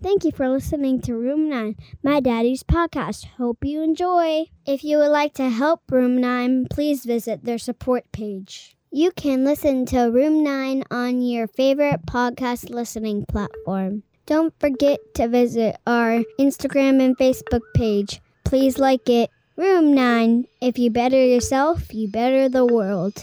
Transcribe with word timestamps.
Thank 0.00 0.24
you 0.24 0.30
for 0.30 0.48
listening 0.48 1.00
to 1.02 1.16
Room 1.16 1.48
9, 1.48 1.74
my 2.04 2.20
daddy's 2.20 2.62
podcast. 2.62 3.24
Hope 3.36 3.64
you 3.64 3.82
enjoy. 3.82 4.44
If 4.64 4.84
you 4.84 4.98
would 4.98 5.08
like 5.08 5.34
to 5.34 5.48
help 5.48 5.82
Room 5.90 6.20
9, 6.20 6.66
please 6.70 7.04
visit 7.04 7.44
their 7.44 7.58
support 7.58 8.04
page. 8.12 8.76
You 8.92 9.10
can 9.10 9.44
listen 9.44 9.86
to 9.86 10.02
Room 10.02 10.44
9 10.44 10.84
on 10.92 11.20
your 11.20 11.48
favorite 11.48 12.06
podcast 12.06 12.70
listening 12.70 13.26
platform. 13.26 14.04
Don't 14.24 14.54
forget 14.60 15.00
to 15.14 15.26
visit 15.26 15.76
our 15.84 16.22
Instagram 16.38 17.02
and 17.02 17.18
Facebook 17.18 17.62
page. 17.74 18.20
Please 18.44 18.78
like 18.78 19.08
it. 19.08 19.30
Room 19.56 19.92
9. 19.92 20.46
If 20.60 20.78
you 20.78 20.90
better 20.90 21.20
yourself, 21.20 21.92
you 21.92 22.06
better 22.06 22.48
the 22.48 22.64
world. 22.64 23.20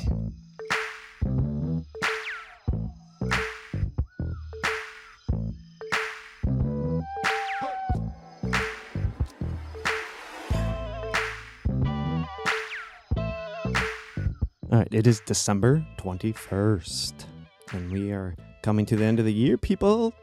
All 14.75 14.81
right, 14.81 14.93
it 14.93 15.07
is 15.07 15.21
December 15.21 15.88
21st, 15.99 17.13
and 17.71 17.89
we 17.93 18.11
are 18.11 18.35
coming 18.61 18.85
to 18.88 18.97
the 18.97 19.05
end 19.05 19.20
of 19.20 19.25
the 19.25 19.31
year, 19.31 19.57
people. 19.57 20.13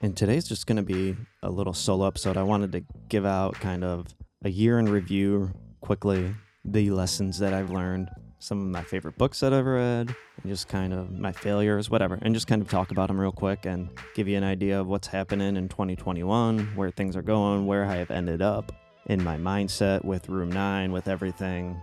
And 0.00 0.16
today's 0.16 0.48
just 0.48 0.66
going 0.66 0.78
to 0.78 0.82
be 0.82 1.14
a 1.44 1.48
little 1.48 1.72
solo 1.72 2.08
episode. 2.08 2.36
I 2.36 2.42
wanted 2.42 2.72
to 2.72 2.82
give 3.08 3.24
out 3.24 3.54
kind 3.54 3.84
of 3.84 4.08
a 4.42 4.50
year 4.50 4.80
in 4.80 4.86
review 4.86 5.52
quickly, 5.80 6.34
the 6.64 6.90
lessons 6.90 7.38
that 7.38 7.54
I've 7.54 7.70
learned, 7.70 8.10
some 8.40 8.60
of 8.60 8.66
my 8.66 8.82
favorite 8.82 9.16
books 9.16 9.38
that 9.38 9.52
I've 9.52 9.64
read, 9.64 10.08
and 10.42 10.44
just 10.44 10.66
kind 10.66 10.92
of 10.92 11.16
my 11.16 11.30
failures, 11.30 11.88
whatever, 11.88 12.18
and 12.20 12.34
just 12.34 12.48
kind 12.48 12.60
of 12.60 12.68
talk 12.68 12.90
about 12.90 13.06
them 13.06 13.20
real 13.20 13.30
quick 13.30 13.64
and 13.64 13.90
give 14.16 14.26
you 14.26 14.36
an 14.36 14.42
idea 14.42 14.80
of 14.80 14.88
what's 14.88 15.06
happening 15.06 15.56
in 15.56 15.68
2021, 15.68 16.74
where 16.74 16.90
things 16.90 17.14
are 17.14 17.22
going, 17.22 17.64
where 17.64 17.84
I 17.84 17.94
have 17.94 18.10
ended 18.10 18.42
up 18.42 18.72
in 19.06 19.22
my 19.22 19.36
mindset 19.36 20.04
with 20.04 20.28
Room 20.28 20.50
9, 20.50 20.90
with 20.90 21.06
everything, 21.06 21.80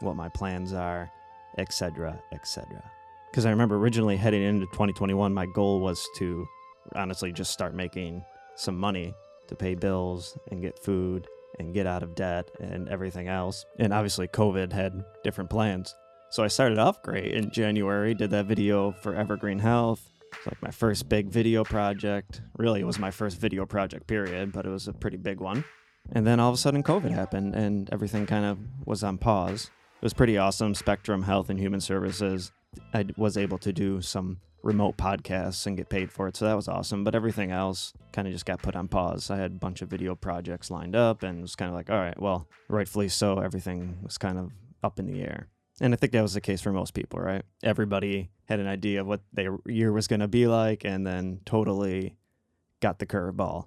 what 0.00 0.16
my 0.16 0.30
plans 0.30 0.72
are 0.72 1.10
etc., 1.58 2.20
etc. 2.32 2.82
Because 3.30 3.46
I 3.46 3.50
remember 3.50 3.76
originally 3.76 4.16
heading 4.16 4.42
into 4.42 4.66
2021, 4.66 5.32
my 5.34 5.46
goal 5.46 5.80
was 5.80 6.06
to 6.16 6.46
honestly 6.94 7.32
just 7.32 7.52
start 7.52 7.74
making 7.74 8.24
some 8.54 8.78
money 8.78 9.12
to 9.48 9.54
pay 9.54 9.74
bills 9.74 10.36
and 10.50 10.62
get 10.62 10.78
food 10.78 11.26
and 11.58 11.74
get 11.74 11.86
out 11.86 12.02
of 12.02 12.14
debt 12.14 12.50
and 12.60 12.88
everything 12.88 13.28
else. 13.28 13.64
And 13.78 13.92
obviously, 13.92 14.28
COVID 14.28 14.72
had 14.72 15.04
different 15.24 15.50
plans. 15.50 15.94
So 16.30 16.42
I 16.42 16.48
started 16.48 16.78
off 16.78 17.02
great 17.02 17.32
in 17.32 17.50
January, 17.50 18.14
did 18.14 18.30
that 18.30 18.46
video 18.46 18.92
for 18.92 19.14
Evergreen 19.14 19.58
Health. 19.58 20.10
It's 20.32 20.46
like 20.46 20.60
my 20.60 20.70
first 20.70 21.08
big 21.08 21.28
video 21.28 21.64
project. 21.64 22.42
Really, 22.56 22.80
it 22.80 22.86
was 22.86 22.98
my 22.98 23.10
first 23.10 23.40
video 23.40 23.64
project, 23.64 24.06
period, 24.06 24.52
but 24.52 24.66
it 24.66 24.70
was 24.70 24.88
a 24.88 24.92
pretty 24.92 25.16
big 25.16 25.40
one. 25.40 25.64
And 26.12 26.26
then 26.26 26.40
all 26.40 26.48
of 26.48 26.54
a 26.54 26.58
sudden, 26.58 26.82
COVID 26.82 27.10
happened 27.10 27.54
and 27.54 27.88
everything 27.92 28.26
kind 28.26 28.44
of 28.44 28.58
was 28.84 29.02
on 29.02 29.18
pause 29.18 29.70
it 30.00 30.04
was 30.04 30.14
pretty 30.14 30.36
awesome. 30.38 30.74
Spectrum 30.74 31.22
Health 31.22 31.50
and 31.50 31.58
Human 31.58 31.80
Services. 31.80 32.52
I 32.92 33.06
was 33.16 33.36
able 33.36 33.58
to 33.58 33.72
do 33.72 34.00
some 34.02 34.40
remote 34.62 34.96
podcasts 34.96 35.66
and 35.66 35.76
get 35.76 35.88
paid 35.88 36.10
for 36.10 36.28
it, 36.28 36.36
so 36.36 36.44
that 36.44 36.54
was 36.54 36.68
awesome. 36.68 37.04
But 37.04 37.14
everything 37.14 37.50
else 37.50 37.92
kind 38.12 38.28
of 38.28 38.34
just 38.34 38.44
got 38.44 38.62
put 38.62 38.76
on 38.76 38.88
pause. 38.88 39.30
I 39.30 39.36
had 39.36 39.52
a 39.52 39.58
bunch 39.58 39.80
of 39.80 39.88
video 39.88 40.14
projects 40.14 40.70
lined 40.70 40.94
up, 40.96 41.22
and 41.22 41.38
it 41.38 41.42
was 41.42 41.56
kind 41.56 41.70
of 41.70 41.74
like, 41.74 41.88
all 41.88 41.96
right, 41.96 42.20
well, 42.20 42.48
rightfully 42.68 43.08
so. 43.08 43.38
Everything 43.38 43.98
was 44.02 44.18
kind 44.18 44.38
of 44.38 44.50
up 44.82 44.98
in 44.98 45.06
the 45.06 45.22
air. 45.22 45.48
And 45.80 45.92
I 45.92 45.96
think 45.96 46.12
that 46.12 46.22
was 46.22 46.34
the 46.34 46.40
case 46.40 46.60
for 46.60 46.72
most 46.72 46.94
people, 46.94 47.20
right? 47.20 47.42
Everybody 47.62 48.30
had 48.46 48.60
an 48.60 48.66
idea 48.66 49.02
of 49.02 49.06
what 49.06 49.20
their 49.32 49.56
year 49.66 49.92
was 49.92 50.08
going 50.08 50.20
to 50.20 50.28
be 50.28 50.46
like, 50.46 50.84
and 50.84 51.06
then 51.06 51.40
totally 51.44 52.16
got 52.80 52.98
the 52.98 53.06
curveball. 53.06 53.66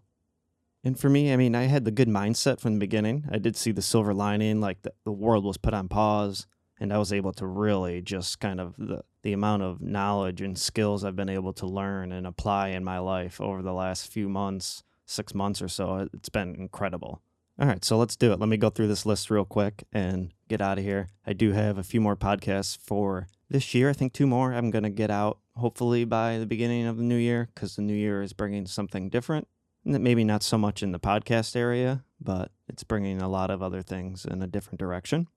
And 0.84 0.98
for 0.98 1.10
me, 1.10 1.34
I 1.34 1.36
mean, 1.36 1.56
I 1.56 1.64
had 1.64 1.84
the 1.84 1.92
good 1.92 2.08
mindset 2.08 2.60
from 2.60 2.74
the 2.74 2.80
beginning. 2.80 3.26
I 3.30 3.38
did 3.38 3.56
see 3.56 3.72
the 3.72 3.82
silver 3.82 4.14
lining, 4.14 4.62
like 4.62 4.82
the, 4.84 4.94
the 5.04 5.12
world 5.12 5.44
was 5.44 5.58
put 5.58 5.74
on 5.74 5.90
pause, 5.90 6.48
and 6.80 6.94
I 6.94 6.98
was 6.98 7.12
able 7.12 7.34
to 7.34 7.46
really 7.46 8.02
just 8.02 8.40
kind 8.40 8.62
of 8.62 8.76
the, 8.78 9.04
the 9.22 9.34
amount 9.34 9.64
of 9.64 9.82
knowledge 9.82 10.42
and 10.42 10.58
skills 10.58 11.04
I've 11.04 11.18
been 11.18 11.30
able 11.30 11.52
to 11.54 11.66
learn 11.66 12.14
and 12.14 12.26
apply 12.26 12.70
in 12.70 12.86
my 12.86 13.00
life 13.00 13.42
over 13.42 13.62
the 13.62 13.74
last 13.74 14.10
few 14.10 14.30
months, 14.30 14.84
six 15.06 15.36
months 15.36 15.62
or 15.62 15.68
so. 15.68 16.08
It's 16.14 16.30
been 16.30 16.56
incredible. 16.56 17.22
All 17.60 17.68
right, 17.68 17.84
so 17.84 17.98
let's 17.98 18.16
do 18.16 18.32
it. 18.32 18.40
Let 18.40 18.48
me 18.48 18.56
go 18.56 18.70
through 18.70 18.88
this 18.88 19.06
list 19.06 19.30
real 19.30 19.44
quick 19.44 19.84
and 19.92 20.32
get 20.48 20.62
out 20.62 20.78
of 20.78 20.86
here. 20.86 21.10
I 21.28 21.34
do 21.34 21.52
have 21.52 21.78
a 21.78 21.84
few 21.84 22.00
more 22.00 22.16
podcasts 22.16 22.78
for 22.78 23.28
this 23.50 23.74
year. 23.74 23.90
I 23.90 23.94
think 23.94 24.14
two 24.14 24.28
more 24.28 24.54
I'm 24.54 24.72
going 24.72 24.84
to 24.84 24.90
get 24.90 25.12
out 25.12 25.40
hopefully 25.58 26.06
by 26.06 26.38
the 26.38 26.46
beginning 26.46 26.88
of 26.88 26.96
the 26.96 27.04
new 27.04 27.18
year 27.18 27.50
because 27.54 27.76
the 27.76 27.82
new 27.82 27.94
year 27.94 28.22
is 28.22 28.32
bringing 28.32 28.66
something 28.66 29.10
different 29.10 29.50
maybe 29.84 30.24
not 30.24 30.44
so 30.44 30.58
much 30.58 30.84
in 30.84 30.92
the 30.92 31.00
podcast 31.00 31.56
area, 31.56 32.04
but 32.20 32.52
it's 32.68 32.84
bringing 32.84 33.22
a 33.22 33.30
lot 33.30 33.50
of 33.50 33.64
other 33.64 33.82
things 33.82 34.26
in 34.26 34.42
a 34.42 34.48
different 34.48 34.80
direction. 34.80 35.28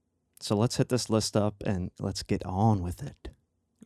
So 0.40 0.56
let's 0.56 0.76
hit 0.76 0.88
this 0.88 1.08
list 1.08 1.36
up 1.36 1.62
and 1.64 1.90
let's 2.00 2.22
get 2.22 2.44
on 2.44 2.82
with 2.82 3.02
it. 3.02 3.30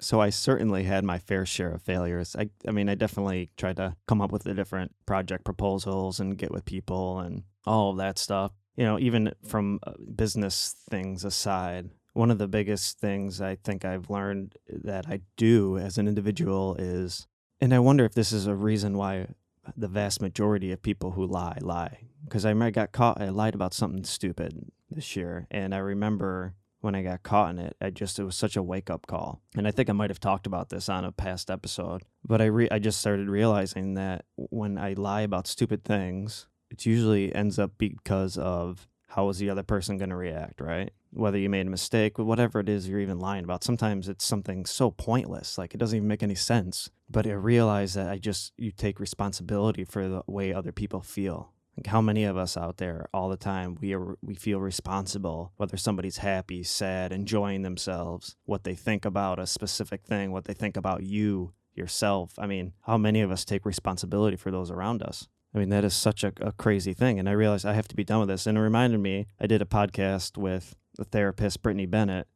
So 0.00 0.20
I 0.20 0.30
certainly 0.30 0.84
had 0.84 1.04
my 1.04 1.18
fair 1.18 1.46
share 1.46 1.72
of 1.72 1.82
failures. 1.82 2.36
I, 2.38 2.50
I 2.66 2.70
mean, 2.70 2.88
I 2.88 2.94
definitely 2.94 3.50
tried 3.56 3.76
to 3.76 3.96
come 4.06 4.20
up 4.20 4.32
with 4.32 4.44
the 4.44 4.54
different 4.54 4.94
project 5.06 5.44
proposals 5.44 6.20
and 6.20 6.36
get 6.36 6.50
with 6.50 6.64
people 6.64 7.20
and 7.20 7.44
all 7.66 7.90
of 7.90 7.96
that 7.98 8.18
stuff. 8.18 8.52
You 8.76 8.84
know, 8.84 8.98
even 8.98 9.32
from 9.46 9.80
uh, 9.86 9.92
business 10.14 10.74
things 10.90 11.24
aside, 11.24 11.90
one 12.12 12.30
of 12.30 12.38
the 12.38 12.48
biggest 12.48 12.98
things 12.98 13.40
I 13.40 13.56
think 13.56 13.84
I've 13.84 14.10
learned 14.10 14.56
that 14.68 15.06
I 15.08 15.20
do 15.36 15.78
as 15.78 15.98
an 15.98 16.08
individual 16.08 16.76
is, 16.78 17.26
and 17.60 17.74
I 17.74 17.78
wonder 17.78 18.04
if 18.04 18.14
this 18.14 18.32
is 18.32 18.46
a 18.46 18.54
reason 18.54 18.96
why 18.96 19.28
the 19.76 19.88
vast 19.88 20.20
majority 20.20 20.72
of 20.72 20.82
people 20.82 21.12
who 21.12 21.26
lie 21.26 21.58
lie 21.60 21.98
because 22.24 22.44
I 22.44 22.54
might 22.54 22.74
got 22.74 22.92
caught. 22.92 23.20
I 23.20 23.28
lied 23.28 23.54
about 23.54 23.74
something 23.74 24.04
stupid 24.04 24.70
this 24.90 25.16
year, 25.16 25.46
and 25.50 25.74
I 25.74 25.78
remember 25.78 26.54
when 26.80 26.94
I 26.94 27.02
got 27.02 27.22
caught 27.22 27.50
in 27.50 27.58
it, 27.58 27.76
I 27.80 27.90
just 27.90 28.18
it 28.18 28.24
was 28.24 28.36
such 28.36 28.56
a 28.56 28.62
wake 28.62 28.90
up 28.90 29.06
call. 29.06 29.40
And 29.56 29.66
I 29.66 29.70
think 29.70 29.90
I 29.90 29.92
might 29.92 30.10
have 30.10 30.20
talked 30.20 30.46
about 30.46 30.68
this 30.68 30.88
on 30.88 31.04
a 31.04 31.12
past 31.12 31.50
episode, 31.50 32.02
but 32.24 32.40
I 32.40 32.46
re- 32.46 32.70
I 32.70 32.78
just 32.78 33.00
started 33.00 33.28
realizing 33.28 33.94
that 33.94 34.24
when 34.36 34.78
I 34.78 34.92
lie 34.92 35.22
about 35.22 35.46
stupid 35.46 35.84
things, 35.84 36.46
it 36.70 36.86
usually 36.86 37.34
ends 37.34 37.58
up 37.58 37.72
because 37.78 38.36
of 38.38 38.88
how 39.08 39.28
is 39.28 39.38
the 39.38 39.50
other 39.50 39.62
person 39.62 39.98
going 39.98 40.10
to 40.10 40.16
react, 40.16 40.60
right? 40.60 40.92
Whether 41.16 41.38
you 41.38 41.48
made 41.48 41.66
a 41.66 41.70
mistake, 41.70 42.18
whatever 42.18 42.60
it 42.60 42.68
is 42.68 42.88
you're 42.88 43.00
even 43.00 43.18
lying 43.18 43.44
about. 43.44 43.64
Sometimes 43.64 44.08
it's 44.08 44.24
something 44.24 44.66
so 44.66 44.90
pointless, 44.90 45.58
like 45.58 45.74
it 45.74 45.78
doesn't 45.78 45.96
even 45.96 46.08
make 46.08 46.22
any 46.22 46.34
sense. 46.34 46.90
But 47.08 47.26
I 47.26 47.32
realize 47.32 47.94
that 47.94 48.08
I 48.08 48.18
just, 48.18 48.52
you 48.56 48.70
take 48.70 49.00
responsibility 49.00 49.84
for 49.84 50.08
the 50.08 50.22
way 50.26 50.52
other 50.52 50.72
people 50.72 51.00
feel. 51.00 51.52
Like 51.76 51.88
how 51.88 52.00
many 52.00 52.24
of 52.24 52.36
us 52.36 52.56
out 52.56 52.78
there 52.78 53.08
all 53.12 53.28
the 53.28 53.36
time 53.36 53.76
we 53.80 53.94
are 53.94 54.16
we 54.22 54.34
feel 54.34 54.60
responsible 54.60 55.52
whether 55.56 55.76
somebody's 55.76 56.18
happy, 56.18 56.62
sad, 56.62 57.12
enjoying 57.12 57.62
themselves, 57.62 58.34
what 58.46 58.64
they 58.64 58.74
think 58.74 59.04
about 59.04 59.38
a 59.38 59.46
specific 59.46 60.04
thing, 60.04 60.32
what 60.32 60.46
they 60.46 60.54
think 60.54 60.76
about 60.76 61.02
you 61.02 61.52
yourself. 61.74 62.32
I 62.38 62.46
mean, 62.46 62.72
how 62.82 62.96
many 62.96 63.20
of 63.20 63.30
us 63.30 63.44
take 63.44 63.66
responsibility 63.66 64.36
for 64.36 64.50
those 64.50 64.70
around 64.70 65.02
us? 65.02 65.28
I 65.54 65.58
mean, 65.58 65.68
that 65.70 65.84
is 65.84 65.94
such 65.94 66.24
a, 66.24 66.32
a 66.40 66.52
crazy 66.52 66.92
thing. 66.92 67.18
And 67.18 67.28
I 67.28 67.32
realized 67.32 67.64
I 67.64 67.74
have 67.74 67.88
to 67.88 67.96
be 67.96 68.04
done 68.04 68.20
with 68.20 68.28
this. 68.28 68.46
And 68.46 68.58
it 68.58 68.60
reminded 68.60 69.00
me, 69.00 69.26
I 69.40 69.46
did 69.46 69.62
a 69.62 69.66
podcast 69.66 70.36
with 70.36 70.76
the 70.96 71.04
therapist, 71.04 71.62
Brittany 71.62 71.86
Bennett. 71.86 72.26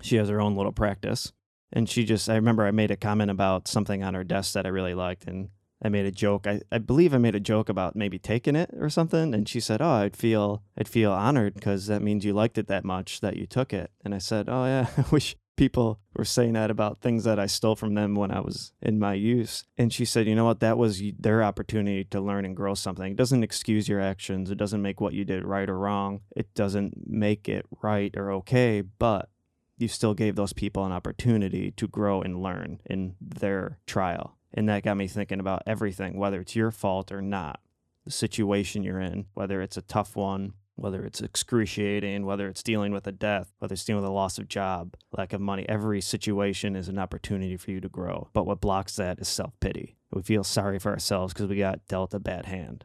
She 0.00 0.16
has 0.16 0.28
her 0.28 0.40
own 0.40 0.56
little 0.56 0.72
practice. 0.72 1.32
And 1.72 1.88
she 1.88 2.04
just, 2.04 2.28
I 2.28 2.34
remember 2.36 2.66
I 2.66 2.70
made 2.70 2.90
a 2.90 2.96
comment 2.96 3.30
about 3.30 3.68
something 3.68 4.02
on 4.02 4.14
her 4.14 4.24
desk 4.24 4.52
that 4.54 4.66
I 4.66 4.70
really 4.70 4.94
liked. 4.94 5.26
And 5.26 5.48
I 5.82 5.88
made 5.88 6.06
a 6.06 6.10
joke. 6.10 6.46
I, 6.46 6.60
I 6.72 6.78
believe 6.78 7.12
I 7.12 7.18
made 7.18 7.34
a 7.34 7.40
joke 7.40 7.68
about 7.68 7.96
maybe 7.96 8.18
taking 8.18 8.56
it 8.56 8.70
or 8.78 8.88
something. 8.88 9.34
And 9.34 9.48
she 9.48 9.60
said, 9.60 9.82
Oh, 9.82 9.90
I'd 9.90 10.16
feel, 10.16 10.62
I'd 10.78 10.88
feel 10.88 11.12
honored 11.12 11.54
because 11.54 11.86
that 11.86 12.02
means 12.02 12.24
you 12.24 12.32
liked 12.32 12.56
it 12.58 12.68
that 12.68 12.84
much 12.84 13.20
that 13.20 13.36
you 13.36 13.46
took 13.46 13.72
it. 13.72 13.90
And 14.04 14.14
I 14.14 14.18
said, 14.18 14.48
Oh, 14.48 14.64
yeah, 14.64 14.88
I 14.96 15.04
wish, 15.10 15.36
people 15.56 16.00
were 16.14 16.24
saying 16.24 16.52
that 16.52 16.70
about 16.70 17.00
things 17.00 17.24
that 17.24 17.38
I 17.38 17.46
stole 17.46 17.76
from 17.76 17.94
them 17.94 18.14
when 18.14 18.30
I 18.30 18.40
was 18.40 18.72
in 18.80 18.98
my 18.98 19.14
youth. 19.14 19.64
And 19.76 19.92
she 19.92 20.04
said, 20.04 20.26
you 20.26 20.34
know 20.34 20.44
what? 20.44 20.60
That 20.60 20.78
was 20.78 21.02
their 21.18 21.42
opportunity 21.42 22.04
to 22.04 22.20
learn 22.20 22.44
and 22.44 22.56
grow 22.56 22.74
something. 22.74 23.12
It 23.12 23.16
doesn't 23.16 23.42
excuse 23.42 23.88
your 23.88 24.00
actions. 24.00 24.50
It 24.50 24.58
doesn't 24.58 24.82
make 24.82 25.00
what 25.00 25.14
you 25.14 25.24
did 25.24 25.44
right 25.44 25.68
or 25.68 25.78
wrong. 25.78 26.20
It 26.34 26.54
doesn't 26.54 27.08
make 27.08 27.48
it 27.48 27.66
right 27.82 28.14
or 28.16 28.30
okay, 28.32 28.82
but 28.82 29.30
you 29.78 29.88
still 29.88 30.14
gave 30.14 30.36
those 30.36 30.52
people 30.52 30.84
an 30.84 30.92
opportunity 30.92 31.70
to 31.72 31.88
grow 31.88 32.22
and 32.22 32.42
learn 32.42 32.80
in 32.86 33.16
their 33.20 33.78
trial. 33.86 34.36
And 34.54 34.68
that 34.68 34.84
got 34.84 34.96
me 34.96 35.06
thinking 35.06 35.40
about 35.40 35.62
everything, 35.66 36.16
whether 36.16 36.40
it's 36.40 36.56
your 36.56 36.70
fault 36.70 37.12
or 37.12 37.20
not, 37.20 37.60
the 38.04 38.10
situation 38.10 38.82
you're 38.82 39.00
in, 39.00 39.26
whether 39.34 39.60
it's 39.60 39.76
a 39.76 39.82
tough 39.82 40.16
one 40.16 40.54
whether 40.76 41.04
it's 41.04 41.20
excruciating, 41.20 42.24
whether 42.24 42.48
it's 42.48 42.62
dealing 42.62 42.92
with 42.92 43.06
a 43.06 43.12
death, 43.12 43.52
whether 43.58 43.72
it's 43.72 43.84
dealing 43.84 44.02
with 44.02 44.10
a 44.10 44.14
loss 44.14 44.38
of 44.38 44.48
job, 44.48 44.94
lack 45.16 45.32
of 45.32 45.40
money, 45.40 45.66
every 45.68 46.00
situation 46.00 46.76
is 46.76 46.88
an 46.88 46.98
opportunity 46.98 47.56
for 47.56 47.70
you 47.70 47.80
to 47.80 47.88
grow. 47.88 48.28
But 48.32 48.46
what 48.46 48.60
blocks 48.60 48.96
that 48.96 49.18
is 49.18 49.28
self 49.28 49.58
pity. 49.60 49.96
We 50.12 50.22
feel 50.22 50.44
sorry 50.44 50.78
for 50.78 50.92
ourselves 50.92 51.32
because 51.32 51.48
we 51.48 51.56
got 51.56 51.86
dealt 51.88 52.14
a 52.14 52.20
bad 52.20 52.46
hand. 52.46 52.84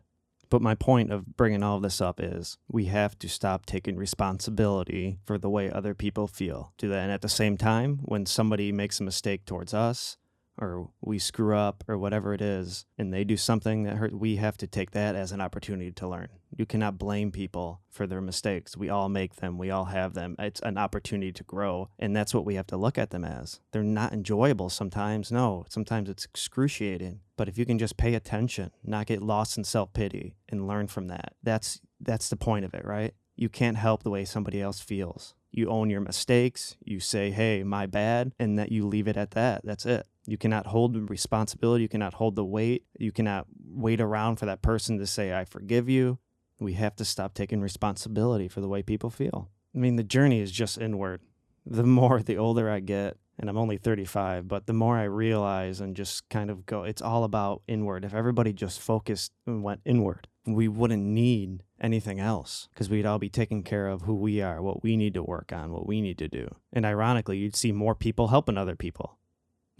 But 0.49 0.61
my 0.61 0.75
point 0.75 1.11
of 1.13 1.37
bringing 1.37 1.63
all 1.63 1.77
of 1.77 1.81
this 1.81 2.01
up 2.01 2.19
is 2.19 2.57
we 2.67 2.85
have 2.85 3.17
to 3.19 3.29
stop 3.29 3.65
taking 3.65 3.95
responsibility 3.95 5.17
for 5.23 5.37
the 5.37 5.49
way 5.49 5.71
other 5.71 5.95
people 5.95 6.27
feel. 6.27 6.73
Do 6.77 6.89
that. 6.89 6.99
And 6.99 7.11
at 7.11 7.21
the 7.21 7.29
same 7.29 7.55
time, 7.55 7.99
when 8.03 8.25
somebody 8.25 8.73
makes 8.73 8.99
a 8.99 9.03
mistake 9.03 9.45
towards 9.45 9.73
us, 9.73 10.17
or 10.61 10.89
we 11.01 11.17
screw 11.19 11.57
up 11.57 11.83
or 11.87 11.97
whatever 11.97 12.33
it 12.33 12.41
is 12.41 12.85
and 12.97 13.11
they 13.11 13.23
do 13.23 13.35
something 13.35 13.83
that 13.83 13.97
hurt 13.97 14.13
we 14.13 14.35
have 14.35 14.55
to 14.57 14.67
take 14.67 14.91
that 14.91 15.15
as 15.15 15.31
an 15.31 15.41
opportunity 15.41 15.91
to 15.91 16.07
learn. 16.07 16.27
You 16.55 16.65
cannot 16.65 16.97
blame 16.97 17.31
people 17.31 17.81
for 17.89 18.05
their 18.05 18.21
mistakes. 18.21 18.77
We 18.77 18.89
all 18.89 19.09
make 19.09 19.37
them. 19.37 19.57
We 19.57 19.71
all 19.71 19.85
have 19.85 20.13
them. 20.13 20.35
It's 20.37 20.61
an 20.61 20.77
opportunity 20.77 21.31
to 21.33 21.43
grow 21.43 21.89
and 21.97 22.15
that's 22.15 22.33
what 22.33 22.45
we 22.45 22.55
have 22.55 22.67
to 22.67 22.77
look 22.77 22.97
at 22.97 23.09
them 23.09 23.25
as. 23.25 23.59
They're 23.71 23.83
not 23.83 24.13
enjoyable 24.13 24.69
sometimes. 24.69 25.31
No 25.31 25.65
sometimes 25.67 26.09
it's 26.09 26.25
excruciating. 26.25 27.21
But 27.35 27.47
if 27.47 27.57
you 27.57 27.65
can 27.65 27.79
just 27.79 27.97
pay 27.97 28.13
attention 28.13 28.71
not 28.83 29.07
get 29.07 29.23
lost 29.23 29.57
in 29.57 29.63
self-pity 29.63 30.35
and 30.47 30.67
learn 30.67 30.87
from 30.87 31.07
that 31.07 31.33
that's 31.41 31.81
that's 31.99 32.29
the 32.29 32.37
point 32.37 32.65
of 32.65 32.73
it 32.73 32.85
right? 32.85 33.15
You 33.35 33.49
can't 33.49 33.77
help 33.77 34.03
the 34.03 34.11
way 34.11 34.25
somebody 34.25 34.61
else 34.61 34.79
feels. 34.79 35.33
You 35.51 35.69
own 35.69 35.89
your 35.89 36.01
mistakes, 36.01 36.77
you 36.83 36.99
say, 36.99 37.31
hey, 37.31 37.63
my 37.63 37.85
bad, 37.85 38.33
and 38.39 38.57
that 38.57 38.71
you 38.71 38.85
leave 38.87 39.07
it 39.07 39.17
at 39.17 39.31
that. 39.31 39.61
That's 39.65 39.85
it. 39.85 40.05
You 40.25 40.37
cannot 40.37 40.67
hold 40.67 40.93
the 40.93 41.01
responsibility, 41.01 41.83
you 41.83 41.89
cannot 41.89 42.13
hold 42.15 42.35
the 42.35 42.45
weight, 42.45 42.85
you 42.97 43.11
cannot 43.11 43.47
wait 43.65 43.99
around 43.99 44.37
for 44.37 44.45
that 44.45 44.61
person 44.61 44.99
to 44.99 45.07
say, 45.07 45.33
I 45.33 45.45
forgive 45.45 45.89
you. 45.89 46.19
We 46.59 46.73
have 46.73 46.95
to 46.97 47.05
stop 47.05 47.33
taking 47.33 47.61
responsibility 47.61 48.47
for 48.47 48.61
the 48.61 48.67
way 48.67 48.83
people 48.83 49.09
feel. 49.09 49.49
I 49.75 49.79
mean, 49.79 49.95
the 49.95 50.03
journey 50.03 50.39
is 50.39 50.51
just 50.51 50.77
inward. 50.77 51.21
The 51.65 51.83
more, 51.83 52.21
the 52.21 52.37
older 52.37 52.69
I 52.69 52.81
get, 52.81 53.17
and 53.39 53.49
I'm 53.49 53.57
only 53.57 53.77
35, 53.77 54.47
but 54.47 54.67
the 54.67 54.73
more 54.73 54.97
I 54.97 55.03
realize 55.03 55.81
and 55.81 55.95
just 55.95 56.29
kind 56.29 56.51
of 56.51 56.65
go, 56.67 56.83
it's 56.83 57.01
all 57.01 57.23
about 57.23 57.63
inward. 57.67 58.05
If 58.05 58.13
everybody 58.13 58.53
just 58.53 58.79
focused 58.79 59.31
and 59.47 59.63
went 59.63 59.81
inward, 59.85 60.27
we 60.45 60.67
wouldn't 60.67 61.03
need 61.03 61.63
anything 61.79 62.19
else 62.19 62.67
because 62.73 62.89
we'd 62.89 63.05
all 63.05 63.19
be 63.19 63.29
taking 63.29 63.63
care 63.63 63.87
of 63.87 64.03
who 64.03 64.13
we 64.13 64.41
are, 64.41 64.61
what 64.61 64.83
we 64.83 64.95
need 64.95 65.15
to 65.15 65.23
work 65.23 65.51
on, 65.51 65.71
what 65.71 65.87
we 65.87 66.01
need 66.01 66.19
to 66.19 66.27
do. 66.27 66.47
And 66.71 66.85
ironically, 66.85 67.37
you'd 67.37 67.55
see 67.55 67.71
more 67.71 67.95
people 67.95 68.27
helping 68.27 68.57
other 68.57 68.75
people. 68.75 69.17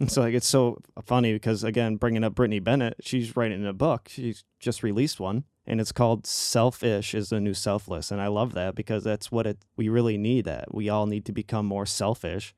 And 0.02 0.10
so 0.10 0.20
like 0.20 0.34
it's 0.34 0.48
so 0.48 0.78
funny 1.04 1.32
because 1.32 1.62
again, 1.62 1.96
bringing 1.96 2.24
up 2.24 2.34
Brittany 2.34 2.58
Bennett, 2.58 2.96
she's 3.00 3.36
writing 3.36 3.64
a 3.64 3.72
book. 3.72 4.08
She's 4.10 4.44
just 4.58 4.82
released 4.82 5.20
one, 5.20 5.44
and 5.64 5.80
it's 5.80 5.92
called 5.92 6.26
"Selfish 6.26 7.14
is 7.14 7.28
the 7.28 7.40
New 7.40 7.54
Selfless." 7.54 8.10
And 8.10 8.20
I 8.20 8.26
love 8.26 8.52
that 8.54 8.74
because 8.74 9.04
that's 9.04 9.30
what 9.30 9.46
it. 9.46 9.58
We 9.76 9.88
really 9.88 10.18
need 10.18 10.44
that. 10.44 10.74
We 10.74 10.88
all 10.88 11.06
need 11.06 11.24
to 11.26 11.32
become 11.32 11.66
more 11.66 11.86
selfish, 11.86 12.52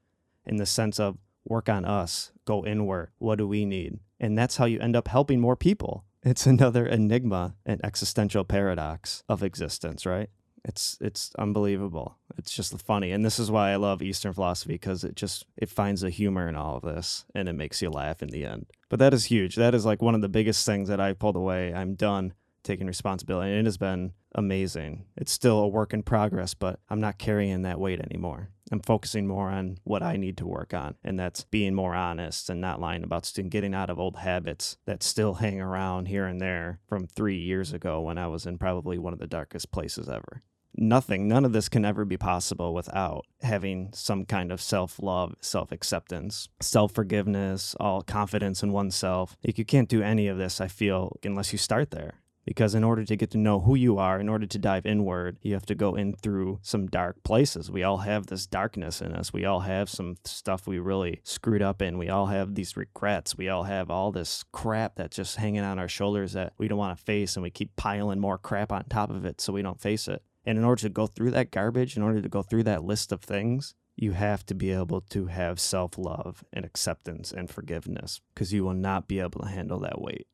in 0.47 0.57
the 0.57 0.67
sense 0.67 0.99
of 0.99 1.19
work 1.45 1.69
on 1.69 1.85
us, 1.85 2.33
go 2.47 2.65
inward. 2.65 3.11
What 3.19 3.37
do 3.37 3.47
we 3.47 3.67
need? 3.67 3.99
And 4.19 4.39
that's 4.39 4.57
how 4.57 4.65
you 4.65 4.81
end 4.81 4.97
up 4.97 5.09
helping 5.09 5.39
more 5.39 5.57
people. 5.57 6.07
It's 6.23 6.47
another 6.57 6.87
enigma 6.87 7.57
and 7.67 7.85
existential 7.85 8.45
paradox 8.45 9.23
of 9.29 9.43
existence, 9.43 10.07
right? 10.07 10.31
It's 10.65 10.97
it's 10.99 11.31
unbelievable. 11.39 12.17
It's 12.37 12.55
just 12.55 12.79
funny, 12.83 13.13
and 13.13 13.25
this 13.25 13.39
is 13.39 13.51
why 13.51 13.71
I 13.71 13.77
love 13.77 14.03
Eastern 14.03 14.33
philosophy 14.33 14.75
because 14.75 15.05
it 15.05 15.17
just 15.17 15.47
it 15.57 15.69
finds 15.69 16.03
a 16.03 16.11
humor 16.11 16.49
in 16.49 16.57
all 16.57 16.77
of 16.77 16.83
this, 16.83 17.25
and 17.35 17.49
it 17.49 17.55
makes 17.55 17.81
you 17.81 17.91
laugh 17.91 18.23
in 18.23 18.29
the 18.29 18.45
end. 18.45 18.67
But 18.89 18.99
that 18.99 19.15
is 19.15 19.27
huge. 19.27 19.57
That 19.57 19.75
is 19.75 19.87
like 19.87 20.03
one 20.03 20.15
of 20.15 20.21
the 20.21 20.29
biggest 20.29 20.67
things 20.67 20.89
that 20.89 21.01
I 21.01 21.13
pulled 21.13 21.37
away. 21.37 21.73
I'm 21.73 21.95
done 21.95 22.35
taking 22.63 22.87
responsibility, 22.87 23.51
and 23.51 23.61
it 23.61 23.67
has 23.67 23.77
been 23.77 24.13
amazing. 24.35 25.05
It's 25.17 25.33
still 25.33 25.59
a 25.59 25.69
work 25.69 25.93
in 25.93 26.03
progress, 26.03 26.55
but 26.55 26.81
I'm 26.89 27.01
not 27.01 27.19
carrying 27.19 27.63
that 27.63 27.79
weight 27.79 28.01
anymore. 28.01 28.51
I'm 28.73 28.81
focusing 28.81 29.27
more 29.27 29.51
on 29.51 29.79
what 29.85 30.03
I 30.03 30.17
need 30.17 30.39
to 30.39 30.47
work 30.47 30.75
on, 30.75 30.97
and 31.05 31.19
that's 31.19 31.45
being 31.45 31.75
more 31.75 31.95
honest 31.95 32.51
and 32.51 32.61
not 32.61 32.81
lying 32.81 33.05
about 33.05 33.27
stuff, 33.27 33.49
getting 33.51 33.75
out 33.75 33.91
of 33.91 34.01
old 34.01 34.17
habits 34.17 34.79
that 34.87 35.03
still 35.03 35.35
hang 35.35 35.61
around 35.61 36.09
here 36.09 36.27
and 36.27 36.41
there 36.41 36.81
from 36.89 37.07
three 37.07 37.39
years 37.39 37.73
ago 37.73 38.01
when 38.01 38.19
I 38.19 38.27
was 38.27 38.47
in 38.47 38.59
probably 38.59 38.99
one 38.99 39.13
of 39.13 39.19
the 39.19 39.27
darkest 39.27 39.71
places 39.71 40.09
ever. 40.09 40.43
Nothing, 40.77 41.29
none 41.29 41.45
of 41.45 41.53
this 41.53 41.69
can 41.69 41.85
ever 41.85 42.05
be 42.05 42.17
possible 42.17 42.75
without 42.75 43.27
having 43.43 43.91
some 43.93 44.25
kind 44.25 44.51
of 44.51 44.61
self 44.61 45.01
love, 45.01 45.35
self 45.41 45.71
acceptance, 45.71 46.49
self 46.61 46.93
forgiveness, 46.93 47.77
all 47.79 48.03
confidence 48.03 48.63
in 48.63 48.73
oneself. 48.73 49.37
Like 49.47 49.59
you 49.59 49.65
can't 49.65 49.89
do 49.89 50.03
any 50.03 50.27
of 50.27 50.39
this, 50.39 50.61
I 50.61 50.69
feel, 50.69 51.17
unless 51.25 51.53
you 51.53 51.59
start 51.59 51.91
there 51.91 52.25
because 52.45 52.75
in 52.75 52.85
order 52.85 53.05
to 53.05 53.17
get 53.17 53.31
to 53.31 53.39
know 53.39 53.61
who 53.61 53.75
you 53.75 53.99
are, 53.99 54.21
in 54.21 54.29
order 54.29 54.47
to 54.47 54.59
dive 54.59 54.87
inward, 54.87 55.39
you 55.43 55.55
have 55.55 55.67
to 55.67 55.75
go 55.75 55.95
in 55.95 56.15
through 56.15 56.59
some 56.63 56.87
dark 56.87 57.23
places. 57.23 57.71
We 57.71 57.83
all 57.83 57.99
have 57.99 58.27
this 58.27 58.47
darkness 58.47 59.01
in 59.01 59.13
us. 59.13 59.33
We 59.33 59.45
all 59.45 59.61
have 59.61 59.89
some 59.89 60.17
stuff 60.25 60.67
we 60.67 60.79
really 60.79 61.21
screwed 61.25 61.63
up 61.63 61.81
in. 61.81 61.99
We 61.99 62.09
all 62.09 62.27
have 62.27 62.55
these 62.55 62.77
regrets. 62.77 63.37
We 63.37 63.49
all 63.49 63.65
have 63.65 63.91
all 63.91 64.13
this 64.13 64.45
crap 64.53 64.97
that's 64.97 65.17
just 65.17 65.37
hanging 65.37 65.63
on 65.63 65.79
our 65.79 65.89
shoulders 65.89 66.33
that 66.35 66.53
we 66.59 66.69
don't 66.69 66.79
want 66.79 66.97
to 66.97 67.05
face, 67.05 67.37
and 67.37 67.43
we 67.43 67.51
keep 67.51 67.75
piling 67.77 68.21
more 68.21 68.39
crap 68.39 68.73
on 68.73 68.85
top 68.85 69.11
of 69.11 69.25
it 69.25 69.41
so 69.41 69.53
we 69.53 69.63
don't 69.63 69.81
face 69.81 70.09
it. 70.09 70.23
And 70.47 70.59
in 70.59 70.65
order 70.65 70.83
to 70.83 70.89
go 70.89 71.07
through 71.07 71.31
that 71.33 71.51
garbage, 71.51 71.97
in 71.97 72.03
order 72.03 72.21
to 72.21 72.29
go 72.29 72.43
through 72.43 72.65
that 72.65 72.85
list 72.85 73.13
of 73.13 73.23
things, 73.23 73.75
you 73.97 74.13
have 74.13 74.45
to 74.47 74.55
be 74.55 74.71
able 74.71 75.01
to 75.01 75.27
have 75.27 75.61
self 75.61 75.97
love 75.97 76.45
and 76.53 76.65
acceptance 76.65 77.33
and 77.33 77.51
forgiveness 77.51 78.21
because 78.35 78.53
you 78.53 78.65
will 78.65 78.75
not 78.75 79.09
be 79.09 79.21
able 79.21 79.41
to 79.41 79.49
handle 79.49 79.81
that 79.81 80.01
weight. 80.01 80.27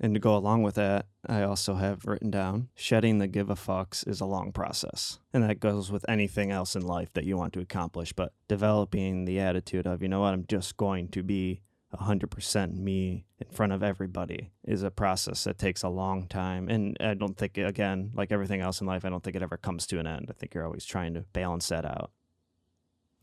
And 0.00 0.14
to 0.14 0.20
go 0.20 0.36
along 0.36 0.64
with 0.64 0.74
that, 0.74 1.06
I 1.26 1.42
also 1.42 1.74
have 1.74 2.04
written 2.04 2.30
down 2.30 2.68
shedding 2.74 3.18
the 3.18 3.28
give 3.28 3.50
a 3.50 3.54
fucks 3.54 4.06
is 4.06 4.20
a 4.20 4.26
long 4.26 4.50
process. 4.50 5.20
And 5.32 5.44
that 5.44 5.60
goes 5.60 5.92
with 5.92 6.04
anything 6.08 6.50
else 6.50 6.74
in 6.74 6.82
life 6.82 7.12
that 7.12 7.24
you 7.24 7.36
want 7.36 7.52
to 7.52 7.60
accomplish. 7.60 8.12
But 8.12 8.32
developing 8.48 9.24
the 9.24 9.38
attitude 9.38 9.86
of, 9.86 10.02
you 10.02 10.08
know 10.08 10.20
what, 10.20 10.34
I'm 10.34 10.46
just 10.48 10.76
going 10.76 11.08
to 11.08 11.22
be 11.22 11.60
100% 11.94 12.74
me 12.76 13.26
in 13.38 13.48
front 13.48 13.72
of 13.72 13.82
everybody 13.82 14.52
is 14.64 14.82
a 14.82 14.90
process 14.90 15.44
that 15.44 15.58
takes 15.58 15.82
a 15.82 15.88
long 15.88 16.26
time. 16.26 16.68
And 16.68 16.96
I 17.00 17.14
don't 17.14 17.36
think, 17.36 17.58
again, 17.58 18.12
like 18.14 18.32
everything 18.32 18.60
else 18.60 18.80
in 18.80 18.86
life, 18.86 19.04
I 19.04 19.10
don't 19.10 19.22
think 19.22 19.36
it 19.36 19.42
ever 19.42 19.56
comes 19.56 19.86
to 19.88 19.98
an 19.98 20.06
end. 20.06 20.26
I 20.30 20.32
think 20.32 20.54
you're 20.54 20.64
always 20.64 20.84
trying 20.84 21.14
to 21.14 21.20
balance 21.32 21.68
that 21.68 21.84
out. 21.84 22.10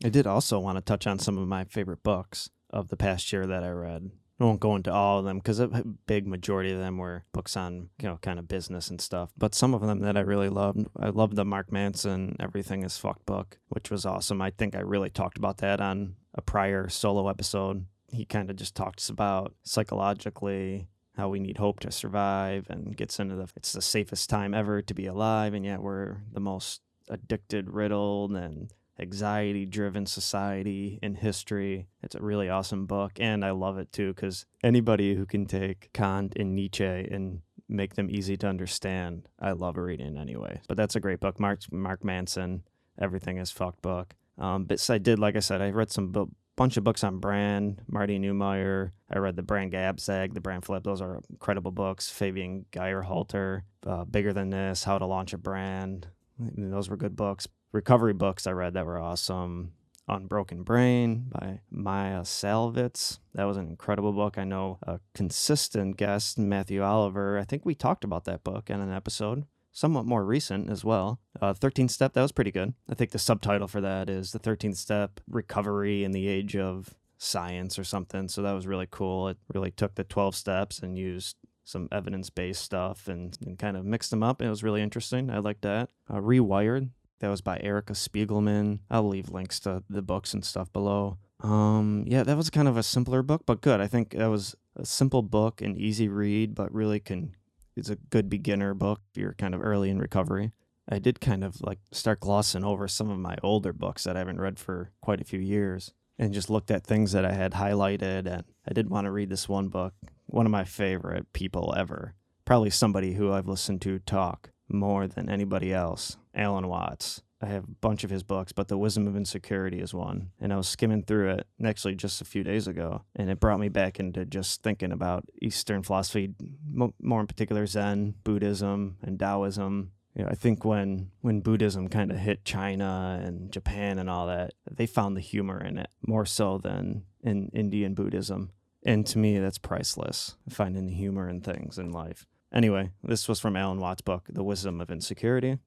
I 0.04 0.08
did 0.08 0.26
also 0.26 0.58
want 0.58 0.78
to 0.78 0.82
touch 0.82 1.06
on 1.06 1.18
some 1.18 1.36
of 1.36 1.46
my 1.46 1.64
favorite 1.64 2.02
books 2.02 2.48
of 2.70 2.88
the 2.88 2.96
past 2.96 3.32
year 3.32 3.46
that 3.46 3.64
I 3.64 3.70
read. 3.70 4.10
I 4.40 4.44
won't 4.44 4.60
go 4.60 4.74
into 4.74 4.90
all 4.90 5.18
of 5.18 5.26
them 5.26 5.36
because 5.36 5.60
a 5.60 5.68
big 6.06 6.26
majority 6.26 6.72
of 6.72 6.78
them 6.78 6.96
were 6.96 7.24
books 7.32 7.58
on 7.58 7.90
you 8.00 8.08
know 8.08 8.18
kind 8.22 8.38
of 8.38 8.48
business 8.48 8.88
and 8.88 8.98
stuff. 8.98 9.30
But 9.36 9.54
some 9.54 9.74
of 9.74 9.82
them 9.82 10.00
that 10.00 10.16
I 10.16 10.20
really 10.20 10.48
loved, 10.48 10.86
I 10.98 11.10
loved 11.10 11.36
the 11.36 11.44
Mark 11.44 11.70
Manson 11.70 12.36
"Everything 12.40 12.82
Is 12.82 12.96
Fucked" 12.96 13.26
book, 13.26 13.58
which 13.68 13.90
was 13.90 14.06
awesome. 14.06 14.40
I 14.40 14.50
think 14.50 14.74
I 14.74 14.80
really 14.80 15.10
talked 15.10 15.36
about 15.36 15.58
that 15.58 15.82
on 15.82 16.16
a 16.34 16.40
prior 16.40 16.88
solo 16.88 17.28
episode. 17.28 17.84
He 18.12 18.24
kind 18.24 18.50
of 18.50 18.56
just 18.56 18.74
talks 18.74 19.08
about 19.08 19.54
psychologically 19.62 20.88
how 21.16 21.28
we 21.28 21.40
need 21.40 21.58
hope 21.58 21.80
to 21.80 21.90
survive 21.90 22.66
and 22.70 22.96
gets 22.96 23.20
into 23.20 23.36
the 23.36 23.48
it's 23.56 23.72
the 23.72 23.82
safest 23.82 24.30
time 24.30 24.54
ever 24.54 24.80
to 24.80 24.94
be 24.94 25.06
alive 25.06 25.54
and 25.54 25.64
yet 25.64 25.82
we're 25.82 26.18
the 26.32 26.40
most 26.40 26.80
addicted 27.08 27.68
riddled 27.68 28.32
and 28.32 28.72
anxiety 29.00 29.66
driven 29.66 30.06
society 30.06 30.98
in 31.02 31.14
history. 31.14 31.88
It's 32.02 32.14
a 32.14 32.22
really 32.22 32.48
awesome 32.48 32.86
book, 32.86 33.12
and 33.18 33.44
I 33.44 33.50
love 33.50 33.78
it 33.78 33.92
too 33.92 34.12
because 34.14 34.46
anybody 34.62 35.14
who 35.14 35.26
can 35.26 35.46
take 35.46 35.90
Kant 35.92 36.34
and 36.36 36.54
Nietzsche 36.54 36.84
and 36.84 37.40
make 37.68 37.94
them 37.94 38.10
easy 38.10 38.36
to 38.36 38.46
understand, 38.46 39.28
I 39.38 39.52
love 39.52 39.76
reading 39.76 40.18
anyway. 40.18 40.60
But 40.68 40.76
that's 40.76 40.96
a 40.96 41.00
great 41.00 41.20
book. 41.20 41.40
Mark 41.40 41.60
Mark 41.72 42.04
Manson, 42.04 42.62
Everything 42.98 43.38
is 43.38 43.50
Fucked 43.50 43.82
book. 43.82 44.14
Um, 44.38 44.64
but 44.64 44.88
I 44.88 44.98
did, 44.98 45.18
like 45.18 45.36
I 45.36 45.40
said, 45.40 45.60
I 45.60 45.70
read 45.70 45.90
some 45.90 46.12
bunch 46.60 46.76
of 46.76 46.84
books 46.84 47.02
on 47.02 47.20
brand, 47.20 47.80
Marty 47.88 48.18
Neumeier. 48.18 48.90
I 49.10 49.18
read 49.18 49.34
the 49.34 49.42
Brand 49.42 49.70
Gap 49.70 49.98
Zag, 49.98 50.34
the 50.34 50.42
Brand 50.42 50.66
Flip. 50.66 50.84
Those 50.84 51.00
are 51.00 51.22
incredible 51.30 51.70
books. 51.70 52.10
Fabian 52.10 52.66
Geyrhalter, 52.70 53.62
uh, 53.86 54.04
Bigger 54.04 54.34
Than 54.34 54.50
This, 54.50 54.84
How 54.84 54.98
to 54.98 55.06
Launch 55.06 55.32
a 55.32 55.38
Brand. 55.38 56.08
I 56.38 56.50
mean, 56.54 56.70
those 56.70 56.90
were 56.90 56.98
good 56.98 57.16
books 57.16 57.48
recovery 57.72 58.12
books 58.12 58.46
I 58.46 58.52
read 58.52 58.74
that 58.74 58.86
were 58.86 58.98
awesome. 58.98 59.72
Unbroken 60.08 60.64
Brain 60.64 61.26
by 61.30 61.60
Maya 61.70 62.22
Szalavitz. 62.22 63.20
That 63.34 63.44
was 63.44 63.56
an 63.56 63.68
incredible 63.68 64.12
book. 64.12 64.38
I 64.38 64.44
know 64.44 64.78
a 64.82 64.98
consistent 65.14 65.96
guest, 65.96 66.36
Matthew 66.36 66.82
Oliver. 66.82 67.38
I 67.38 67.44
think 67.44 67.64
we 67.64 67.76
talked 67.76 68.02
about 68.02 68.24
that 68.24 68.42
book 68.42 68.70
in 68.70 68.80
an 68.80 68.92
episode, 68.92 69.44
somewhat 69.72 70.06
more 70.06 70.24
recent 70.24 70.70
as 70.70 70.84
well. 70.84 71.20
Uh, 71.40 71.54
13th 71.54 71.90
Step, 71.90 72.12
that 72.12 72.22
was 72.22 72.32
pretty 72.32 72.50
good. 72.50 72.74
I 72.88 72.94
think 72.94 73.10
the 73.10 73.18
subtitle 73.18 73.68
for 73.68 73.80
that 73.80 74.10
is 74.10 74.32
The 74.32 74.38
13th 74.38 74.76
Step 74.76 75.20
Recovery 75.28 76.04
in 76.04 76.12
the 76.12 76.28
Age 76.28 76.56
of 76.56 76.94
Science 77.18 77.78
or 77.78 77.84
something. 77.84 78.28
So 78.28 78.42
that 78.42 78.52
was 78.52 78.66
really 78.66 78.88
cool. 78.90 79.28
It 79.28 79.38
really 79.52 79.70
took 79.70 79.94
the 79.94 80.04
12 80.04 80.34
steps 80.34 80.80
and 80.80 80.98
used 80.98 81.36
some 81.64 81.88
evidence 81.92 82.30
based 82.30 82.62
stuff 82.62 83.06
and, 83.06 83.36
and, 83.46 83.58
kind 83.58 83.76
of 83.76 83.84
mixed 83.84 84.10
them 84.10 84.22
up. 84.22 84.42
It 84.42 84.48
was 84.48 84.64
really 84.64 84.82
interesting. 84.82 85.30
I 85.30 85.38
liked 85.38 85.62
that. 85.62 85.90
Uh, 86.08 86.16
Rewired, 86.16 86.90
that 87.20 87.28
was 87.28 87.40
by 87.40 87.60
Erica 87.62 87.92
Spiegelman. 87.92 88.80
I'll 88.90 89.06
leave 89.06 89.30
links 89.30 89.60
to 89.60 89.84
the 89.88 90.02
books 90.02 90.34
and 90.34 90.44
stuff 90.44 90.72
below. 90.72 91.18
Um, 91.42 92.04
yeah, 92.06 92.22
that 92.22 92.36
was 92.36 92.50
kind 92.50 92.68
of 92.68 92.76
a 92.76 92.82
simpler 92.82 93.22
book, 93.22 93.42
but 93.46 93.60
good. 93.60 93.80
I 93.80 93.86
think 93.86 94.10
that 94.10 94.26
was 94.26 94.56
a 94.76 94.84
simple 94.84 95.22
book, 95.22 95.62
an 95.62 95.76
easy 95.76 96.08
read, 96.08 96.54
but 96.54 96.72
really 96.72 97.00
can 97.00 97.34
it's 97.80 97.90
a 97.90 97.96
good 97.96 98.28
beginner 98.28 98.74
book 98.74 99.00
if 99.10 99.20
you're 99.20 99.32
kind 99.32 99.54
of 99.54 99.64
early 99.64 99.90
in 99.90 99.98
recovery. 99.98 100.52
I 100.88 100.98
did 100.98 101.20
kind 101.20 101.42
of 101.42 101.60
like 101.62 101.78
start 101.92 102.20
glossing 102.20 102.62
over 102.62 102.86
some 102.86 103.10
of 103.10 103.18
my 103.18 103.36
older 103.42 103.72
books 103.72 104.04
that 104.04 104.16
I 104.16 104.20
haven't 104.20 104.40
read 104.40 104.58
for 104.58 104.90
quite 105.00 105.20
a 105.20 105.24
few 105.24 105.40
years 105.40 105.92
and 106.18 106.34
just 106.34 106.50
looked 106.50 106.70
at 106.70 106.84
things 106.84 107.12
that 107.12 107.24
I 107.24 107.32
had 107.32 107.52
highlighted 107.52 108.26
and 108.26 108.44
I 108.68 108.72
did 108.74 108.90
want 108.90 109.06
to 109.06 109.10
read 109.10 109.30
this 109.30 109.48
one 109.48 109.68
book, 109.68 109.94
one 110.26 110.46
of 110.46 110.52
my 110.52 110.64
favorite 110.64 111.32
people 111.32 111.74
ever. 111.76 112.14
Probably 112.44 112.70
somebody 112.70 113.14
who 113.14 113.32
I've 113.32 113.48
listened 113.48 113.80
to 113.82 113.98
talk 114.00 114.50
more 114.68 115.06
than 115.06 115.30
anybody 115.30 115.72
else. 115.72 116.18
Alan 116.34 116.68
Watts. 116.68 117.22
I 117.42 117.46
have 117.46 117.64
a 117.64 117.74
bunch 117.80 118.04
of 118.04 118.10
his 118.10 118.22
books, 118.22 118.52
but 118.52 118.68
The 118.68 118.76
Wisdom 118.76 119.06
of 119.06 119.16
Insecurity 119.16 119.80
is 119.80 119.94
one. 119.94 120.30
And 120.40 120.52
I 120.52 120.56
was 120.56 120.68
skimming 120.68 121.04
through 121.04 121.30
it 121.30 121.46
actually 121.64 121.94
just 121.94 122.20
a 122.20 122.26
few 122.26 122.44
days 122.44 122.66
ago, 122.66 123.02
and 123.16 123.30
it 123.30 123.40
brought 123.40 123.60
me 123.60 123.70
back 123.70 123.98
into 123.98 124.26
just 124.26 124.62
thinking 124.62 124.92
about 124.92 125.24
Eastern 125.40 125.82
philosophy, 125.82 126.34
more 126.72 127.20
in 127.20 127.26
particular 127.26 127.66
Zen, 127.66 128.14
Buddhism, 128.24 128.98
and 129.02 129.18
Taoism. 129.18 129.92
You 130.14 130.24
know, 130.24 130.30
I 130.30 130.34
think 130.34 130.64
when 130.64 131.12
when 131.22 131.40
Buddhism 131.40 131.88
kind 131.88 132.10
of 132.10 132.18
hit 132.18 132.44
China 132.44 133.20
and 133.24 133.50
Japan 133.52 133.98
and 133.98 134.10
all 134.10 134.26
that, 134.26 134.52
they 134.70 134.86
found 134.86 135.16
the 135.16 135.20
humor 135.20 135.62
in 135.62 135.78
it 135.78 135.88
more 136.06 136.26
so 136.26 136.58
than 136.58 137.04
in 137.22 137.50
Indian 137.54 137.94
Buddhism. 137.94 138.50
And 138.84 139.06
to 139.06 139.18
me, 139.18 139.38
that's 139.38 139.58
priceless, 139.58 140.36
finding 140.48 140.86
the 140.86 140.94
humor 140.94 141.28
in 141.28 141.40
things 141.40 141.78
in 141.78 141.92
life. 141.92 142.26
Anyway, 142.52 142.90
this 143.02 143.28
was 143.28 143.38
from 143.38 143.56
Alan 143.56 143.78
Watts' 143.78 144.00
book, 144.00 144.26
The 144.28 144.42
Wisdom 144.42 144.80
of 144.80 144.90
Insecurity. 144.90 145.58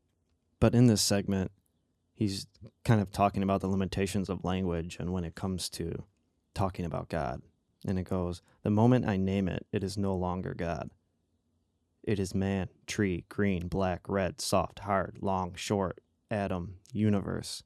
But 0.59 0.75
in 0.75 0.87
this 0.87 1.01
segment, 1.01 1.51
he's 2.13 2.47
kind 2.85 3.01
of 3.01 3.11
talking 3.11 3.43
about 3.43 3.61
the 3.61 3.67
limitations 3.67 4.29
of 4.29 4.43
language 4.43 4.97
and 4.99 5.11
when 5.11 5.23
it 5.23 5.35
comes 5.35 5.69
to 5.69 6.03
talking 6.53 6.85
about 6.85 7.09
God. 7.09 7.41
And 7.85 7.99
it 7.99 8.03
goes, 8.03 8.41
The 8.63 8.69
moment 8.69 9.07
I 9.07 9.17
name 9.17 9.47
it, 9.47 9.65
it 9.71 9.83
is 9.83 9.97
no 9.97 10.15
longer 10.15 10.53
God. 10.53 10.89
It 12.03 12.19
is 12.19 12.35
man, 12.35 12.69
tree, 12.85 13.25
green, 13.29 13.67
black, 13.67 14.01
red, 14.07 14.41
soft, 14.41 14.79
hard, 14.79 15.17
long, 15.21 15.53
short, 15.55 16.01
atom, 16.29 16.75
universe. 16.91 17.63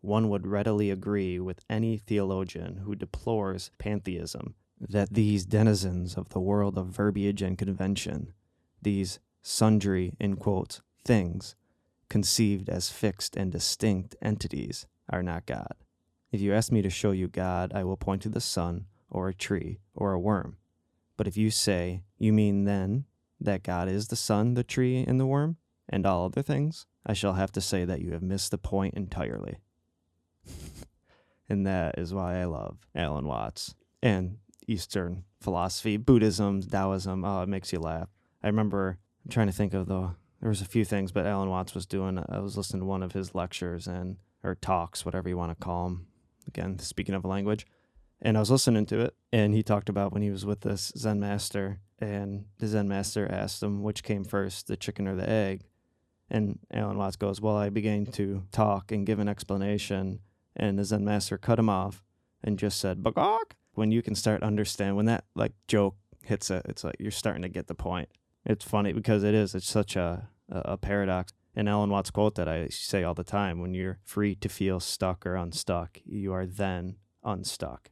One 0.00 0.28
would 0.28 0.46
readily 0.46 0.90
agree 0.90 1.40
with 1.40 1.64
any 1.70 1.96
theologian 1.96 2.82
who 2.84 2.94
deplores 2.94 3.70
pantheism 3.78 4.54
that 4.78 5.14
these 5.14 5.46
denizens 5.46 6.16
of 6.16 6.30
the 6.30 6.40
world 6.40 6.76
of 6.76 6.88
verbiage 6.88 7.40
and 7.40 7.56
convention, 7.56 8.34
these 8.82 9.18
sundry, 9.40 10.12
in 10.20 10.36
quotes, 10.36 10.82
things, 11.04 11.54
conceived 12.14 12.68
as 12.68 12.90
fixed 12.90 13.34
and 13.34 13.50
distinct 13.50 14.14
entities, 14.22 14.86
are 15.10 15.20
not 15.20 15.46
God. 15.46 15.74
If 16.30 16.40
you 16.40 16.54
ask 16.54 16.70
me 16.70 16.80
to 16.80 16.88
show 16.88 17.10
you 17.10 17.26
God, 17.26 17.72
I 17.74 17.82
will 17.82 17.96
point 17.96 18.22
to 18.22 18.28
the 18.28 18.40
sun, 18.40 18.86
or 19.10 19.28
a 19.28 19.34
tree, 19.34 19.80
or 19.96 20.12
a 20.12 20.20
worm. 20.20 20.58
But 21.16 21.26
if 21.26 21.36
you 21.36 21.50
say, 21.50 22.04
You 22.16 22.32
mean 22.32 22.66
then 22.66 23.06
that 23.40 23.64
God 23.64 23.88
is 23.88 24.06
the 24.06 24.14
sun, 24.14 24.54
the 24.54 24.62
tree, 24.62 25.04
and 25.04 25.18
the 25.18 25.26
worm, 25.26 25.56
and 25.88 26.06
all 26.06 26.26
other 26.26 26.40
things, 26.40 26.86
I 27.04 27.14
shall 27.14 27.32
have 27.32 27.50
to 27.50 27.60
say 27.60 27.84
that 27.84 28.00
you 28.00 28.12
have 28.12 28.22
missed 28.22 28.52
the 28.52 28.58
point 28.58 28.94
entirely. 28.94 29.58
and 31.48 31.66
that 31.66 31.98
is 31.98 32.14
why 32.14 32.38
I 32.40 32.44
love 32.44 32.78
Alan 32.94 33.26
Watts 33.26 33.74
and 34.00 34.38
Eastern 34.68 35.24
philosophy, 35.40 35.96
Buddhism, 35.96 36.62
Taoism. 36.62 37.24
Oh, 37.24 37.42
it 37.42 37.48
makes 37.48 37.72
you 37.72 37.80
laugh. 37.80 38.08
I 38.40 38.46
remember 38.46 38.98
trying 39.28 39.48
to 39.48 39.52
think 39.52 39.74
of 39.74 39.88
the 39.88 40.14
there 40.44 40.50
was 40.50 40.60
a 40.60 40.66
few 40.66 40.84
things, 40.84 41.10
but 41.10 41.24
Alan 41.24 41.48
Watts 41.48 41.74
was 41.74 41.86
doing. 41.86 42.22
I 42.28 42.38
was 42.40 42.54
listening 42.54 42.82
to 42.82 42.86
one 42.86 43.02
of 43.02 43.12
his 43.12 43.34
lectures 43.34 43.86
and 43.86 44.18
or 44.42 44.54
talks, 44.54 45.02
whatever 45.02 45.26
you 45.26 45.38
want 45.38 45.58
to 45.58 45.64
call 45.64 45.84
them. 45.84 46.06
Again, 46.46 46.78
speaking 46.78 47.14
of 47.14 47.24
a 47.24 47.28
language, 47.28 47.66
and 48.20 48.36
I 48.36 48.40
was 48.40 48.50
listening 48.50 48.84
to 48.86 49.00
it, 49.00 49.14
and 49.32 49.54
he 49.54 49.62
talked 49.62 49.88
about 49.88 50.12
when 50.12 50.20
he 50.20 50.28
was 50.28 50.44
with 50.44 50.60
this 50.60 50.92
Zen 50.98 51.18
master, 51.18 51.80
and 51.98 52.44
the 52.58 52.66
Zen 52.66 52.88
master 52.88 53.26
asked 53.26 53.62
him 53.62 53.82
which 53.82 54.02
came 54.02 54.22
first, 54.22 54.66
the 54.66 54.76
chicken 54.76 55.08
or 55.08 55.16
the 55.16 55.26
egg, 55.26 55.62
and 56.28 56.58
Alan 56.70 56.98
Watts 56.98 57.16
goes, 57.16 57.40
"Well, 57.40 57.56
I 57.56 57.70
began 57.70 58.04
to 58.04 58.42
talk 58.52 58.92
and 58.92 59.06
give 59.06 59.20
an 59.20 59.28
explanation, 59.30 60.20
and 60.54 60.78
the 60.78 60.84
Zen 60.84 61.06
master 61.06 61.38
cut 61.38 61.58
him 61.58 61.70
off 61.70 62.04
and 62.42 62.58
just 62.58 62.78
said, 62.78 63.02
"Bagok." 63.02 63.52
When 63.72 63.90
you 63.90 64.02
can 64.02 64.14
start 64.14 64.42
understand 64.42 64.96
when 64.96 65.06
that 65.06 65.24
like 65.34 65.54
joke 65.68 65.96
hits 66.22 66.50
it, 66.50 66.66
it's 66.66 66.84
like 66.84 66.96
you're 66.98 67.10
starting 67.10 67.40
to 67.40 67.48
get 67.48 67.66
the 67.66 67.74
point. 67.74 68.10
It's 68.44 68.62
funny 68.62 68.92
because 68.92 69.24
it 69.24 69.32
is. 69.32 69.54
It's 69.54 69.66
such 69.66 69.96
a 69.96 70.28
a, 70.48 70.76
paradox. 70.76 71.32
And 71.56 71.68
Alan 71.68 71.90
Watts 71.90 72.10
quote 72.10 72.34
that 72.34 72.48
I 72.48 72.68
say 72.68 73.04
all 73.04 73.14
the 73.14 73.24
time 73.24 73.60
when 73.60 73.74
you're 73.74 73.98
free 74.04 74.34
to 74.36 74.48
feel 74.48 74.80
stuck 74.80 75.24
or 75.26 75.36
unstuck, 75.36 75.98
you 76.04 76.32
are 76.32 76.46
then 76.46 76.96
unstuck. 77.22 77.90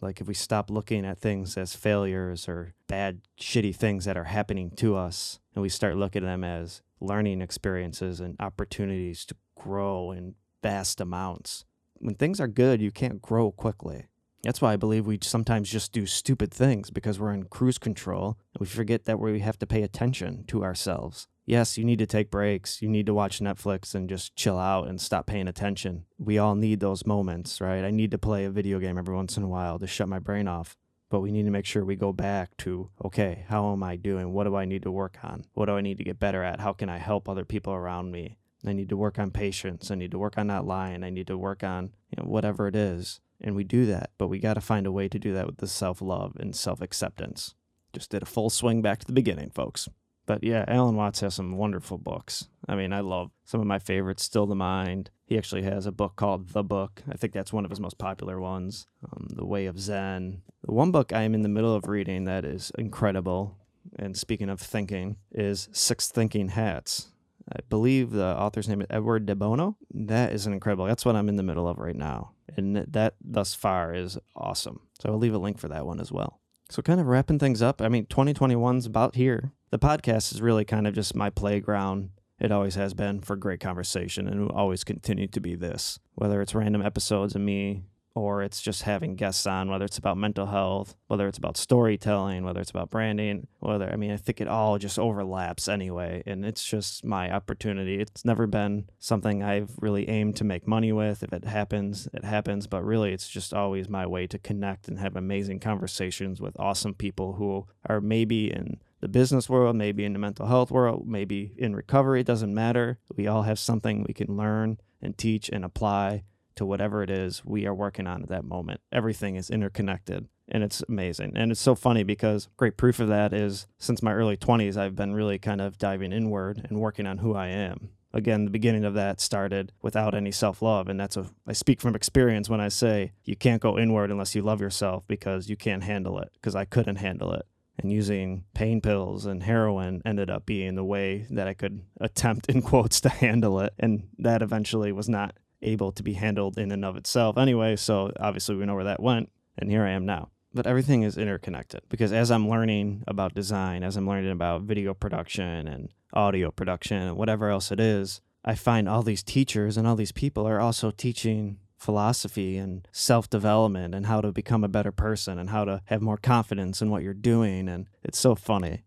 Like 0.00 0.20
if 0.20 0.28
we 0.28 0.34
stop 0.34 0.70
looking 0.70 1.04
at 1.04 1.18
things 1.18 1.56
as 1.56 1.74
failures 1.74 2.48
or 2.48 2.74
bad, 2.86 3.22
shitty 3.40 3.74
things 3.74 4.04
that 4.04 4.16
are 4.16 4.24
happening 4.24 4.70
to 4.76 4.94
us, 4.94 5.40
and 5.54 5.62
we 5.62 5.68
start 5.68 5.96
looking 5.96 6.22
at 6.22 6.26
them 6.26 6.44
as 6.44 6.82
learning 7.00 7.40
experiences 7.40 8.20
and 8.20 8.36
opportunities 8.38 9.24
to 9.26 9.34
grow 9.56 10.12
in 10.12 10.34
vast 10.62 11.00
amounts. 11.00 11.64
When 11.94 12.14
things 12.14 12.40
are 12.40 12.48
good, 12.48 12.80
you 12.80 12.92
can't 12.92 13.20
grow 13.20 13.50
quickly. 13.50 14.06
That's 14.44 14.60
why 14.60 14.74
I 14.74 14.76
believe 14.76 15.04
we 15.04 15.18
sometimes 15.20 15.68
just 15.68 15.92
do 15.92 16.06
stupid 16.06 16.52
things 16.52 16.90
because 16.90 17.18
we're 17.18 17.32
in 17.32 17.44
cruise 17.44 17.78
control 17.78 18.38
and 18.54 18.60
we 18.60 18.66
forget 18.66 19.04
that 19.06 19.18
we 19.18 19.40
have 19.40 19.58
to 19.58 19.66
pay 19.66 19.82
attention 19.82 20.44
to 20.46 20.62
ourselves 20.62 21.26
yes, 21.48 21.78
you 21.78 21.84
need 21.84 21.98
to 21.98 22.06
take 22.06 22.30
breaks. 22.30 22.82
You 22.82 22.88
need 22.88 23.06
to 23.06 23.14
watch 23.14 23.40
Netflix 23.40 23.94
and 23.94 24.08
just 24.08 24.36
chill 24.36 24.58
out 24.58 24.86
and 24.86 25.00
stop 25.00 25.26
paying 25.26 25.48
attention. 25.48 26.04
We 26.18 26.38
all 26.38 26.54
need 26.54 26.80
those 26.80 27.06
moments, 27.06 27.60
right? 27.60 27.84
I 27.84 27.90
need 27.90 28.10
to 28.10 28.18
play 28.18 28.44
a 28.44 28.50
video 28.50 28.78
game 28.78 28.98
every 28.98 29.14
once 29.14 29.36
in 29.36 29.42
a 29.42 29.48
while 29.48 29.78
to 29.78 29.86
shut 29.86 30.08
my 30.08 30.18
brain 30.18 30.46
off. 30.46 30.76
But 31.10 31.20
we 31.20 31.32
need 31.32 31.46
to 31.46 31.50
make 31.50 31.64
sure 31.64 31.86
we 31.86 31.96
go 31.96 32.12
back 32.12 32.54
to, 32.58 32.90
okay, 33.02 33.46
how 33.48 33.72
am 33.72 33.82
I 33.82 33.96
doing? 33.96 34.34
What 34.34 34.44
do 34.44 34.56
I 34.56 34.66
need 34.66 34.82
to 34.82 34.90
work 34.90 35.16
on? 35.22 35.46
What 35.54 35.66
do 35.66 35.72
I 35.72 35.80
need 35.80 35.96
to 35.98 36.04
get 36.04 36.20
better 36.20 36.42
at? 36.42 36.60
How 36.60 36.74
can 36.74 36.90
I 36.90 36.98
help 36.98 37.28
other 37.28 37.46
people 37.46 37.72
around 37.72 38.12
me? 38.12 38.36
I 38.66 38.74
need 38.74 38.90
to 38.90 38.96
work 38.96 39.18
on 39.18 39.30
patience. 39.30 39.90
I 39.90 39.94
need 39.94 40.10
to 40.10 40.18
work 40.18 40.36
on 40.36 40.48
not 40.48 40.66
lying. 40.66 41.02
I 41.02 41.08
need 41.08 41.28
to 41.28 41.38
work 41.38 41.64
on 41.64 41.92
you 42.10 42.22
know, 42.22 42.28
whatever 42.28 42.68
it 42.68 42.76
is. 42.76 43.20
And 43.40 43.56
we 43.56 43.64
do 43.64 43.86
that, 43.86 44.10
but 44.18 44.28
we 44.28 44.38
got 44.38 44.54
to 44.54 44.60
find 44.60 44.86
a 44.86 44.92
way 44.92 45.08
to 45.08 45.18
do 45.18 45.32
that 45.32 45.46
with 45.46 45.58
the 45.58 45.68
self 45.68 46.02
love 46.02 46.36
and 46.38 46.54
self 46.54 46.82
acceptance. 46.82 47.54
Just 47.94 48.10
did 48.10 48.22
a 48.22 48.26
full 48.26 48.50
swing 48.50 48.82
back 48.82 48.98
to 48.98 49.06
the 49.06 49.12
beginning, 49.12 49.48
folks. 49.48 49.88
But 50.28 50.44
yeah, 50.44 50.66
Alan 50.68 50.94
Watts 50.94 51.20
has 51.20 51.34
some 51.34 51.56
wonderful 51.56 51.96
books. 51.96 52.48
I 52.68 52.76
mean, 52.76 52.92
I 52.92 53.00
love 53.00 53.30
some 53.46 53.62
of 53.62 53.66
my 53.66 53.78
favorites. 53.78 54.22
Still 54.22 54.44
the 54.44 54.54
Mind. 54.54 55.08
He 55.24 55.38
actually 55.38 55.62
has 55.62 55.86
a 55.86 55.90
book 55.90 56.16
called 56.16 56.50
The 56.50 56.62
Book. 56.62 57.02
I 57.10 57.16
think 57.16 57.32
that's 57.32 57.50
one 57.50 57.64
of 57.64 57.70
his 57.70 57.80
most 57.80 57.96
popular 57.96 58.38
ones. 58.38 58.86
Um, 59.10 59.28
the 59.30 59.46
Way 59.46 59.64
of 59.64 59.80
Zen. 59.80 60.42
The 60.66 60.72
one 60.72 60.90
book 60.90 61.14
I 61.14 61.22
am 61.22 61.34
in 61.34 61.40
the 61.40 61.48
middle 61.48 61.74
of 61.74 61.88
reading 61.88 62.24
that 62.24 62.44
is 62.44 62.70
incredible. 62.76 63.56
And 63.98 64.14
speaking 64.18 64.50
of 64.50 64.60
thinking, 64.60 65.16
is 65.32 65.70
Six 65.72 66.10
Thinking 66.10 66.48
Hats. 66.48 67.08
I 67.50 67.60
believe 67.70 68.10
the 68.10 68.36
author's 68.36 68.68
name 68.68 68.82
is 68.82 68.86
Edward 68.90 69.24
de 69.24 69.34
Bono. 69.34 69.78
That 69.94 70.34
is 70.34 70.44
an 70.44 70.52
incredible. 70.52 70.84
That's 70.84 71.06
what 71.06 71.16
I'm 71.16 71.30
in 71.30 71.36
the 71.36 71.42
middle 71.42 71.66
of 71.66 71.78
right 71.78 71.96
now, 71.96 72.32
and 72.54 72.76
that 72.76 73.14
thus 73.24 73.54
far 73.54 73.94
is 73.94 74.18
awesome. 74.36 74.80
So 75.00 75.08
I'll 75.08 75.18
leave 75.18 75.32
a 75.32 75.38
link 75.38 75.58
for 75.58 75.68
that 75.68 75.86
one 75.86 76.00
as 76.00 76.12
well. 76.12 76.38
So, 76.70 76.82
kind 76.82 77.00
of 77.00 77.06
wrapping 77.06 77.38
things 77.38 77.62
up, 77.62 77.80
I 77.80 77.88
mean, 77.88 78.06
2021's 78.06 78.86
about 78.86 79.14
here. 79.14 79.52
The 79.70 79.78
podcast 79.78 80.32
is 80.32 80.42
really 80.42 80.64
kind 80.64 80.86
of 80.86 80.94
just 80.94 81.14
my 81.14 81.30
playground. 81.30 82.10
It 82.38 82.52
always 82.52 82.74
has 82.74 82.94
been 82.94 83.20
for 83.20 83.36
great 83.36 83.60
conversation 83.60 84.28
and 84.28 84.42
will 84.42 84.56
always 84.56 84.84
continue 84.84 85.28
to 85.28 85.40
be 85.40 85.54
this. 85.54 85.98
Whether 86.14 86.42
it's 86.42 86.54
random 86.54 86.82
episodes 86.82 87.34
of 87.34 87.40
me 87.40 87.84
or 88.18 88.42
it's 88.42 88.60
just 88.60 88.82
having 88.82 89.14
guests 89.16 89.46
on, 89.46 89.70
whether 89.70 89.84
it's 89.84 89.98
about 89.98 90.16
mental 90.16 90.46
health, 90.46 90.96
whether 91.06 91.28
it's 91.28 91.38
about 91.38 91.56
storytelling, 91.56 92.44
whether 92.44 92.60
it's 92.60 92.70
about 92.70 92.90
branding, 92.90 93.46
whether, 93.60 93.90
I 93.90 93.96
mean, 93.96 94.10
I 94.10 94.16
think 94.16 94.40
it 94.40 94.48
all 94.48 94.78
just 94.78 94.98
overlaps 94.98 95.68
anyway. 95.68 96.22
And 96.26 96.44
it's 96.44 96.64
just 96.64 97.04
my 97.04 97.32
opportunity. 97.32 98.00
It's 98.00 98.24
never 98.24 98.46
been 98.46 98.88
something 98.98 99.42
I've 99.42 99.70
really 99.78 100.08
aimed 100.08 100.36
to 100.36 100.44
make 100.44 100.66
money 100.66 100.92
with. 100.92 101.22
If 101.22 101.32
it 101.32 101.44
happens, 101.44 102.08
it 102.12 102.24
happens. 102.24 102.66
But 102.66 102.84
really, 102.84 103.12
it's 103.12 103.28
just 103.28 103.54
always 103.54 103.88
my 103.88 104.06
way 104.06 104.26
to 104.26 104.38
connect 104.38 104.88
and 104.88 104.98
have 104.98 105.16
amazing 105.16 105.60
conversations 105.60 106.40
with 106.40 106.58
awesome 106.58 106.94
people 106.94 107.34
who 107.34 107.66
are 107.86 108.00
maybe 108.00 108.52
in 108.52 108.80
the 109.00 109.08
business 109.08 109.48
world, 109.48 109.76
maybe 109.76 110.04
in 110.04 110.12
the 110.12 110.18
mental 110.18 110.46
health 110.46 110.70
world, 110.70 111.06
maybe 111.06 111.52
in 111.56 111.76
recovery. 111.76 112.20
It 112.20 112.26
doesn't 112.26 112.52
matter. 112.52 112.98
We 113.16 113.26
all 113.26 113.42
have 113.42 113.58
something 113.58 114.02
we 114.02 114.14
can 114.14 114.36
learn 114.36 114.78
and 115.00 115.16
teach 115.16 115.48
and 115.48 115.64
apply 115.64 116.24
to 116.58 116.66
whatever 116.66 117.02
it 117.02 117.10
is 117.10 117.44
we 117.44 117.66
are 117.66 117.74
working 117.74 118.06
on 118.06 118.22
at 118.22 118.28
that 118.28 118.44
moment. 118.44 118.80
Everything 118.92 119.36
is 119.36 119.48
interconnected 119.48 120.28
and 120.48 120.64
it's 120.64 120.82
amazing. 120.88 121.32
And 121.36 121.52
it's 121.52 121.60
so 121.60 121.74
funny 121.74 122.02
because 122.02 122.48
great 122.56 122.76
proof 122.76 122.98
of 122.98 123.08
that 123.08 123.32
is 123.32 123.66
since 123.78 124.02
my 124.02 124.12
early 124.12 124.36
20s, 124.36 124.76
I've 124.76 124.96
been 124.96 125.14
really 125.14 125.38
kind 125.38 125.60
of 125.60 125.78
diving 125.78 126.12
inward 126.12 126.66
and 126.68 126.80
working 126.80 127.06
on 127.06 127.18
who 127.18 127.34
I 127.34 127.48
am. 127.48 127.90
Again, 128.12 128.44
the 128.44 128.50
beginning 128.50 128.84
of 128.84 128.94
that 128.94 129.20
started 129.20 129.72
without 129.82 130.14
any 130.14 130.32
self 130.32 130.60
love. 130.60 130.88
And 130.88 130.98
that's 130.98 131.16
a, 131.16 131.26
I 131.46 131.52
speak 131.52 131.80
from 131.80 131.94
experience 131.94 132.48
when 132.48 132.60
I 132.60 132.68
say 132.68 133.12
you 133.24 133.36
can't 133.36 133.62
go 133.62 133.78
inward 133.78 134.10
unless 134.10 134.34
you 134.34 134.42
love 134.42 134.60
yourself 134.60 135.04
because 135.06 135.48
you 135.48 135.56
can't 135.56 135.84
handle 135.84 136.18
it, 136.18 136.30
because 136.34 136.56
I 136.56 136.64
couldn't 136.64 136.96
handle 136.96 137.32
it 137.34 137.46
and 137.78 137.92
using 137.92 138.44
pain 138.54 138.80
pills 138.80 139.24
and 139.24 139.44
heroin 139.44 140.02
ended 140.04 140.28
up 140.30 140.44
being 140.44 140.74
the 140.74 140.84
way 140.84 141.26
that 141.30 141.46
I 141.46 141.54
could 141.54 141.82
attempt 142.00 142.48
in 142.48 142.62
quotes 142.62 143.00
to 143.02 143.08
handle 143.08 143.60
it 143.60 143.72
and 143.78 144.08
that 144.18 144.42
eventually 144.42 144.90
was 144.90 145.08
not 145.08 145.36
able 145.62 145.92
to 145.92 146.02
be 146.02 146.14
handled 146.14 146.58
in 146.58 146.70
and 146.70 146.84
of 146.84 146.96
itself 146.96 147.36
anyway. 147.36 147.76
So 147.76 148.12
obviously 148.18 148.56
we 148.56 148.66
know 148.66 148.74
where 148.74 148.84
that 148.84 149.02
went, 149.02 149.30
and 149.56 149.70
here 149.70 149.84
I 149.84 149.90
am 149.90 150.06
now. 150.06 150.30
But 150.54 150.66
everything 150.66 151.02
is 151.02 151.18
interconnected 151.18 151.82
because 151.88 152.12
as 152.12 152.30
I'm 152.30 152.48
learning 152.48 153.04
about 153.06 153.34
design, 153.34 153.82
as 153.82 153.96
I'm 153.96 154.08
learning 154.08 154.30
about 154.30 154.62
video 154.62 154.94
production 154.94 155.68
and 155.68 155.90
audio 156.14 156.50
production 156.50 157.02
and 157.02 157.16
whatever 157.16 157.50
else 157.50 157.70
it 157.70 157.80
is, 157.80 158.20
I 158.44 158.54
find 158.54 158.88
all 158.88 159.02
these 159.02 159.22
teachers 159.22 159.76
and 159.76 159.86
all 159.86 159.96
these 159.96 160.12
people 160.12 160.46
are 160.46 160.60
also 160.60 160.90
teaching 160.90 161.58
philosophy 161.76 162.56
and 162.56 162.88
self 162.92 163.28
development 163.28 163.94
and 163.94 164.06
how 164.06 164.20
to 164.20 164.32
become 164.32 164.64
a 164.64 164.68
better 164.68 164.92
person 164.92 165.38
and 165.38 165.50
how 165.50 165.64
to 165.64 165.82
have 165.86 166.02
more 166.02 166.16
confidence 166.16 166.80
in 166.80 166.90
what 166.90 167.02
you're 167.02 167.14
doing. 167.14 167.68
And 167.68 167.86
it's 168.02 168.18
so 168.18 168.34
funny 168.34 168.84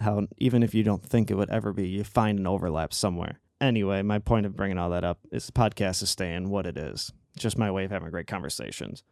how 0.00 0.26
even 0.38 0.62
if 0.62 0.74
you 0.74 0.82
don't 0.82 1.04
think 1.04 1.30
it 1.30 1.36
would 1.36 1.50
ever 1.50 1.72
be, 1.72 1.86
you 1.86 2.02
find 2.02 2.38
an 2.38 2.46
overlap 2.46 2.92
somewhere. 2.92 3.40
Anyway, 3.60 4.02
my 4.02 4.18
point 4.18 4.46
of 4.46 4.56
bringing 4.56 4.78
all 4.78 4.90
that 4.90 5.04
up 5.04 5.20
is 5.30 5.46
the 5.46 5.52
podcast 5.52 6.02
is 6.02 6.10
staying 6.10 6.50
what 6.50 6.66
it 6.66 6.76
is. 6.76 7.12
It's 7.34 7.42
just 7.42 7.58
my 7.58 7.70
way 7.70 7.84
of 7.84 7.90
having 7.90 8.10
great 8.10 8.26
conversations. 8.26 9.02